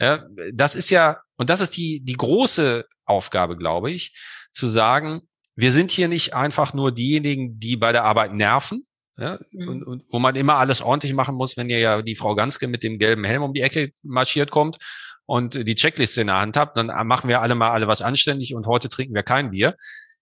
Ja, 0.01 0.25
das 0.53 0.75
ist 0.75 0.91
ja, 0.91 1.21
und 1.37 1.51
das 1.51 1.61
ist 1.61 1.77
die, 1.77 2.01
die 2.05 2.15
große 2.15 2.87
Aufgabe, 3.05 3.57
glaube 3.57 3.91
ich, 3.91 4.17
zu 4.53 4.67
sagen, 4.67 5.23
wir 5.57 5.73
sind 5.73 5.91
hier 5.91 6.09
nicht 6.09 6.35
einfach 6.35 6.73
nur 6.73 6.93
diejenigen, 6.93 7.59
die 7.59 7.77
bei 7.77 7.91
der 7.91 8.05
Arbeit 8.05 8.33
nerven, 8.33 8.85
ja, 9.17 9.41
mhm. 9.51 9.69
und, 9.69 9.83
und 9.83 10.05
wo 10.11 10.21
man 10.21 10.37
immer 10.37 10.57
alles 10.57 10.81
ordentlich 10.81 11.13
machen 11.15 11.35
muss, 11.35 11.57
wenn 11.57 11.69
ihr 11.69 11.81
ja 11.81 12.03
die 12.03 12.15
Frau 12.15 12.37
Ganske 12.37 12.69
mit 12.69 12.85
dem 12.85 12.99
gelben 12.99 13.25
Helm 13.25 13.43
um 13.43 13.53
die 13.53 13.63
Ecke 13.63 13.91
marschiert 14.03 14.51
kommt 14.51 14.79
und 15.27 15.55
die 15.55 15.75
Checkliste 15.75 16.21
in 16.21 16.29
der 16.29 16.37
Hand 16.37 16.57
habt, 16.57 16.77
dann 16.77 16.87
machen 17.07 17.29
wir 17.29 17.41
alle 17.41 17.57
mal 17.57 17.73
alle 17.73 17.89
was 17.89 18.01
anständig 18.01 18.55
und 18.55 18.67
heute 18.67 18.89
trinken 18.89 19.15
wir 19.15 19.25
kein 19.25 19.51
Bier, 19.51 19.75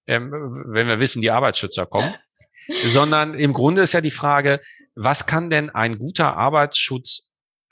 ähm, 0.06 0.32
wenn 0.68 0.88
wir 0.88 0.98
wissen, 1.00 1.20
die 1.20 1.30
Arbeitsschützer 1.30 1.84
kommen. 1.84 2.14
Sondern 2.86 3.34
im 3.34 3.52
Grunde 3.52 3.82
ist 3.82 3.92
ja 3.92 4.00
die 4.00 4.10
Frage, 4.10 4.60
was 4.96 5.26
kann 5.26 5.50
denn 5.50 5.70
ein 5.70 5.98
guter 5.98 6.36
Arbeitsschutz 6.36 7.25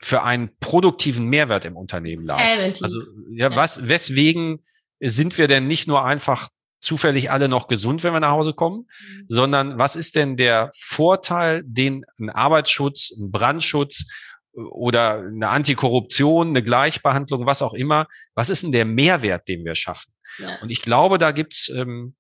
für 0.05 0.23
einen 0.23 0.51
produktiven 0.61 1.29
Mehrwert 1.29 1.65
im 1.65 1.79
Unternehmen 1.79 2.27
leisten. 2.27 2.85
Also 2.85 3.01
ja, 3.31 3.57
was, 3.57 3.89
weswegen 3.89 4.63
sind 5.01 5.39
wir 5.39 5.49
denn 5.49 5.67
nicht 5.67 5.89
nur 5.89 6.05
einfach 6.05 6.51
zufällig 6.79 7.31
alle 7.31 7.49
noch 7.49 7.69
gesund, 7.69 8.05
wenn 8.05 8.13
wir 8.13 8.21
nach 8.21 8.33
Hause 8.33 8.53
kommen, 8.53 8.87
mhm. 8.87 9.25
sondern 9.29 9.79
was 9.79 9.97
ist 9.97 10.15
denn 10.15 10.37
der 10.37 10.71
Vorteil, 10.79 11.63
den 11.65 12.05
ein 12.21 12.29
Arbeitsschutz, 12.29 13.13
ein 13.19 13.31
Brandschutz 13.31 14.05
oder 14.53 15.21
eine 15.21 15.49
Antikorruption, 15.49 16.49
eine 16.49 16.63
Gleichbehandlung, 16.63 17.47
was 17.47 17.63
auch 17.63 17.73
immer, 17.73 18.07
was 18.35 18.51
ist 18.51 18.63
denn 18.63 18.73
der 18.73 18.85
Mehrwert, 18.85 19.49
den 19.49 19.65
wir 19.65 19.75
schaffen? 19.75 20.13
Ja. 20.37 20.59
Und 20.61 20.69
ich 20.69 20.83
glaube, 20.83 21.17
da 21.17 21.33
gibt's, 21.33 21.71
ähm, 21.71 22.15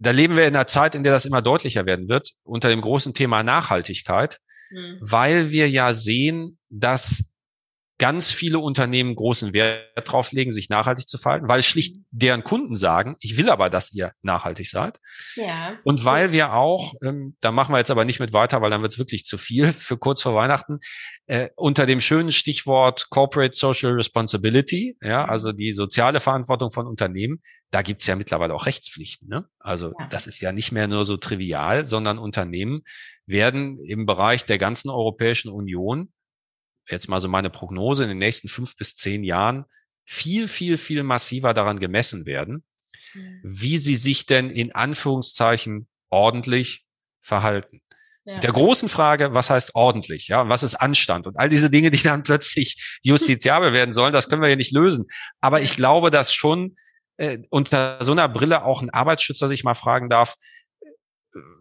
da 0.00 0.10
leben 0.10 0.34
wir 0.34 0.48
in 0.48 0.56
einer 0.56 0.66
Zeit, 0.66 0.96
in 0.96 1.04
der 1.04 1.12
das 1.12 1.24
immer 1.24 1.40
deutlicher 1.40 1.86
werden 1.86 2.08
wird, 2.08 2.32
unter 2.42 2.68
dem 2.68 2.80
großen 2.80 3.14
Thema 3.14 3.44
Nachhaltigkeit 3.44 4.40
mhm. 4.70 4.98
weil 5.00 5.50
wir 5.50 5.68
ja 5.68 5.94
sehen, 5.94 6.58
dass 6.68 7.24
ganz 7.98 8.30
viele 8.30 8.60
Unternehmen 8.60 9.16
großen 9.16 9.54
Wert 9.54 9.88
drauf 10.04 10.30
legen, 10.30 10.52
sich 10.52 10.68
nachhaltig 10.68 11.08
zu 11.08 11.18
verhalten, 11.18 11.48
weil 11.48 11.64
schlicht 11.64 11.96
deren 12.10 12.44
Kunden 12.44 12.76
sagen, 12.76 13.16
ich 13.18 13.36
will 13.36 13.50
aber, 13.50 13.70
dass 13.70 13.92
ihr 13.92 14.12
nachhaltig 14.22 14.70
seid. 14.70 15.00
Ja. 15.34 15.76
Und 15.82 16.04
weil 16.04 16.30
wir 16.30 16.52
auch, 16.52 16.94
ähm, 17.04 17.36
da 17.40 17.50
machen 17.50 17.74
wir 17.74 17.78
jetzt 17.78 17.90
aber 17.90 18.04
nicht 18.04 18.20
mit 18.20 18.32
weiter, 18.32 18.62
weil 18.62 18.70
dann 18.70 18.82
wird 18.82 18.92
es 18.92 18.98
wirklich 18.98 19.24
zu 19.24 19.36
viel 19.36 19.72
für 19.72 19.98
kurz 19.98 20.22
vor 20.22 20.34
Weihnachten, 20.34 20.78
äh, 21.26 21.48
unter 21.56 21.86
dem 21.86 22.00
schönen 22.00 22.30
Stichwort 22.30 23.10
Corporate 23.10 23.56
Social 23.56 23.92
Responsibility, 23.92 24.96
ja, 25.02 25.24
mhm. 25.24 25.30
also 25.30 25.52
die 25.52 25.72
soziale 25.72 26.20
Verantwortung 26.20 26.70
von 26.70 26.86
Unternehmen, 26.86 27.42
da 27.70 27.82
gibt's 27.82 28.06
ja 28.06 28.14
mittlerweile 28.14 28.54
auch 28.54 28.66
Rechtspflichten. 28.66 29.28
Ne? 29.28 29.48
Also 29.58 29.92
ja. 29.98 30.06
das 30.08 30.28
ist 30.28 30.40
ja 30.40 30.52
nicht 30.52 30.70
mehr 30.70 30.86
nur 30.86 31.04
so 31.04 31.16
trivial, 31.16 31.84
sondern 31.84 32.18
Unternehmen 32.18 32.82
werden 33.26 33.84
im 33.84 34.06
Bereich 34.06 34.44
der 34.44 34.58
ganzen 34.58 34.88
Europäischen 34.88 35.50
Union, 35.50 36.12
jetzt 36.90 37.08
mal 37.08 37.20
so 37.20 37.28
meine 37.28 37.50
Prognose, 37.50 38.04
in 38.04 38.08
den 38.08 38.18
nächsten 38.18 38.48
fünf 38.48 38.76
bis 38.76 38.96
zehn 38.96 39.24
Jahren 39.24 39.64
viel, 40.04 40.48
viel, 40.48 40.78
viel 40.78 41.02
massiver 41.02 41.54
daran 41.54 41.80
gemessen 41.80 42.24
werden, 42.26 42.64
mhm. 43.14 43.40
wie 43.42 43.78
sie 43.78 43.96
sich 43.96 44.26
denn 44.26 44.50
in 44.50 44.74
Anführungszeichen 44.74 45.86
ordentlich 46.10 46.86
verhalten. 47.20 47.82
Ja. 48.24 48.40
Der 48.40 48.52
großen 48.52 48.88
Frage, 48.88 49.32
was 49.32 49.48
heißt 49.48 49.74
ordentlich, 49.74 50.28
ja, 50.28 50.48
was 50.48 50.62
ist 50.62 50.74
Anstand 50.74 51.26
und 51.26 51.38
all 51.38 51.48
diese 51.48 51.70
Dinge, 51.70 51.90
die 51.90 52.02
dann 52.02 52.22
plötzlich 52.22 52.98
justiziabel 53.02 53.72
werden 53.72 53.92
sollen, 53.92 54.12
das 54.12 54.28
können 54.28 54.42
wir 54.42 54.50
ja 54.50 54.56
nicht 54.56 54.72
lösen. 54.72 55.06
Aber 55.40 55.62
ich 55.62 55.76
glaube, 55.76 56.10
dass 56.10 56.34
schon 56.34 56.76
äh, 57.16 57.38
unter 57.50 57.98
so 58.00 58.12
einer 58.12 58.28
Brille 58.28 58.64
auch 58.64 58.82
ein 58.82 58.90
Arbeitsschützer 58.90 59.48
sich 59.48 59.64
mal 59.64 59.74
fragen 59.74 60.10
darf, 60.10 60.36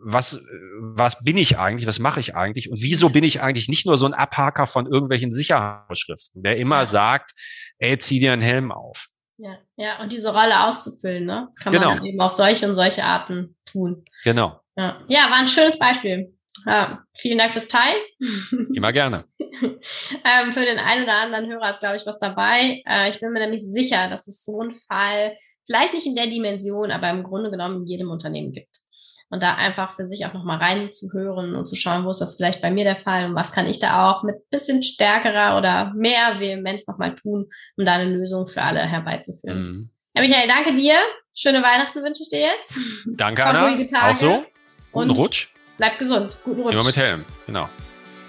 was, 0.03 0.41
was 0.79 1.23
bin 1.23 1.37
ich 1.37 1.57
eigentlich, 1.57 1.87
was 1.87 1.99
mache 1.99 2.19
ich 2.19 2.35
eigentlich 2.35 2.71
und 2.71 2.81
wieso 2.81 3.09
bin 3.09 3.23
ich 3.23 3.41
eigentlich 3.41 3.67
nicht 3.67 3.85
nur 3.85 3.97
so 3.97 4.05
ein 4.05 4.13
Abhaker 4.13 4.67
von 4.67 4.85
irgendwelchen 4.85 5.31
Sicherheitsvorschriften, 5.31 6.43
der 6.43 6.57
immer 6.57 6.85
sagt, 6.85 7.31
ey, 7.79 7.97
zieh 7.97 8.19
dir 8.19 8.33
einen 8.33 8.41
Helm 8.41 8.71
auf. 8.71 9.07
Ja, 9.37 9.57
ja, 9.75 10.01
und 10.01 10.11
diese 10.13 10.33
Rolle 10.33 10.63
auszufüllen, 10.65 11.25
ne? 11.25 11.49
Kann 11.61 11.71
genau. 11.71 11.95
man 11.95 12.05
eben 12.05 12.19
auf 12.19 12.31
solche 12.31 12.67
und 12.67 12.73
solche 12.73 13.03
Arten 13.03 13.55
tun. 13.65 14.03
Genau. 14.23 14.59
Ja, 14.75 15.03
ja 15.07 15.29
war 15.29 15.37
ein 15.37 15.47
schönes 15.47 15.77
Beispiel. 15.77 16.33
Ja, 16.65 17.03
vielen 17.15 17.37
Dank 17.37 17.53
fürs 17.53 17.67
Teilen. 17.67 18.01
Immer 18.73 18.91
gerne. 18.91 19.25
ähm, 19.39 20.51
für 20.51 20.65
den 20.65 20.79
einen 20.79 21.03
oder 21.03 21.21
anderen 21.21 21.47
Hörer 21.47 21.69
ist, 21.69 21.81
glaube 21.81 21.97
ich, 21.97 22.05
was 22.07 22.17
dabei. 22.17 22.81
Äh, 22.87 23.09
ich 23.09 23.19
bin 23.19 23.31
mir 23.31 23.39
nämlich 23.39 23.61
sicher, 23.63 24.09
dass 24.09 24.27
es 24.27 24.43
so 24.43 24.59
einen 24.59 24.73
Fall 24.73 25.37
vielleicht 25.67 25.93
nicht 25.93 26.07
in 26.07 26.15
der 26.15 26.27
Dimension, 26.27 26.89
aber 26.89 27.11
im 27.11 27.23
Grunde 27.23 27.51
genommen 27.51 27.81
in 27.81 27.85
jedem 27.85 28.09
Unternehmen 28.09 28.53
gibt 28.53 28.79
und 29.29 29.43
da 29.43 29.55
einfach 29.55 29.91
für 29.91 30.05
sich 30.05 30.25
auch 30.25 30.33
nochmal 30.33 30.57
reinzuhören 30.57 31.55
und 31.55 31.65
zu 31.65 31.75
schauen, 31.75 32.05
wo 32.05 32.09
ist 32.09 32.21
das 32.21 32.35
vielleicht 32.35 32.61
bei 32.61 32.71
mir 32.71 32.83
der 32.83 32.95
Fall 32.95 33.25
und 33.25 33.35
was 33.35 33.51
kann 33.51 33.67
ich 33.67 33.79
da 33.79 34.09
auch 34.09 34.23
mit 34.23 34.49
bisschen 34.49 34.83
stärkerer 34.83 35.57
oder 35.57 35.93
mehr 35.95 36.39
Vehemenz 36.39 36.87
nochmal 36.87 37.15
tun, 37.15 37.49
um 37.75 37.85
da 37.85 37.93
eine 37.93 38.09
Lösung 38.09 38.47
für 38.47 38.61
alle 38.61 38.79
herbeizuführen. 38.79 39.61
Mhm. 39.61 39.89
Ja, 40.15 40.21
Michael, 40.21 40.47
danke 40.47 40.73
dir. 40.73 40.95
Schöne 41.35 41.61
Weihnachten 41.61 42.01
wünsche 42.03 42.23
ich 42.23 42.29
dir 42.29 42.39
jetzt. 42.39 42.79
Danke, 43.05 43.45
Anna. 43.45 43.77
Auch 44.09 44.17
so. 44.17 44.45
Guten 44.91 45.11
und 45.11 45.17
Rutsch. 45.17 45.49
Bleib 45.77 45.99
gesund. 45.99 46.39
Guten 46.43 46.61
Rutsch. 46.61 46.73
Immer 46.73 46.85
mit 46.85 46.97
Helm. 46.97 47.25
Genau. 47.45 47.69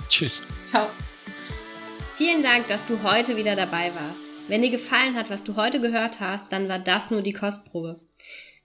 Tschüss. 0.08 0.42
Ciao. 0.70 0.86
Vielen 2.16 2.42
Dank, 2.42 2.66
dass 2.66 2.86
du 2.86 3.02
heute 3.04 3.36
wieder 3.36 3.56
dabei 3.56 3.92
warst. 3.94 4.20
Wenn 4.48 4.62
dir 4.62 4.70
gefallen 4.70 5.14
hat, 5.14 5.30
was 5.30 5.44
du 5.44 5.56
heute 5.56 5.80
gehört 5.80 6.20
hast, 6.20 6.52
dann 6.52 6.68
war 6.68 6.78
das 6.78 7.10
nur 7.10 7.22
die 7.22 7.32
Kostprobe. 7.32 8.00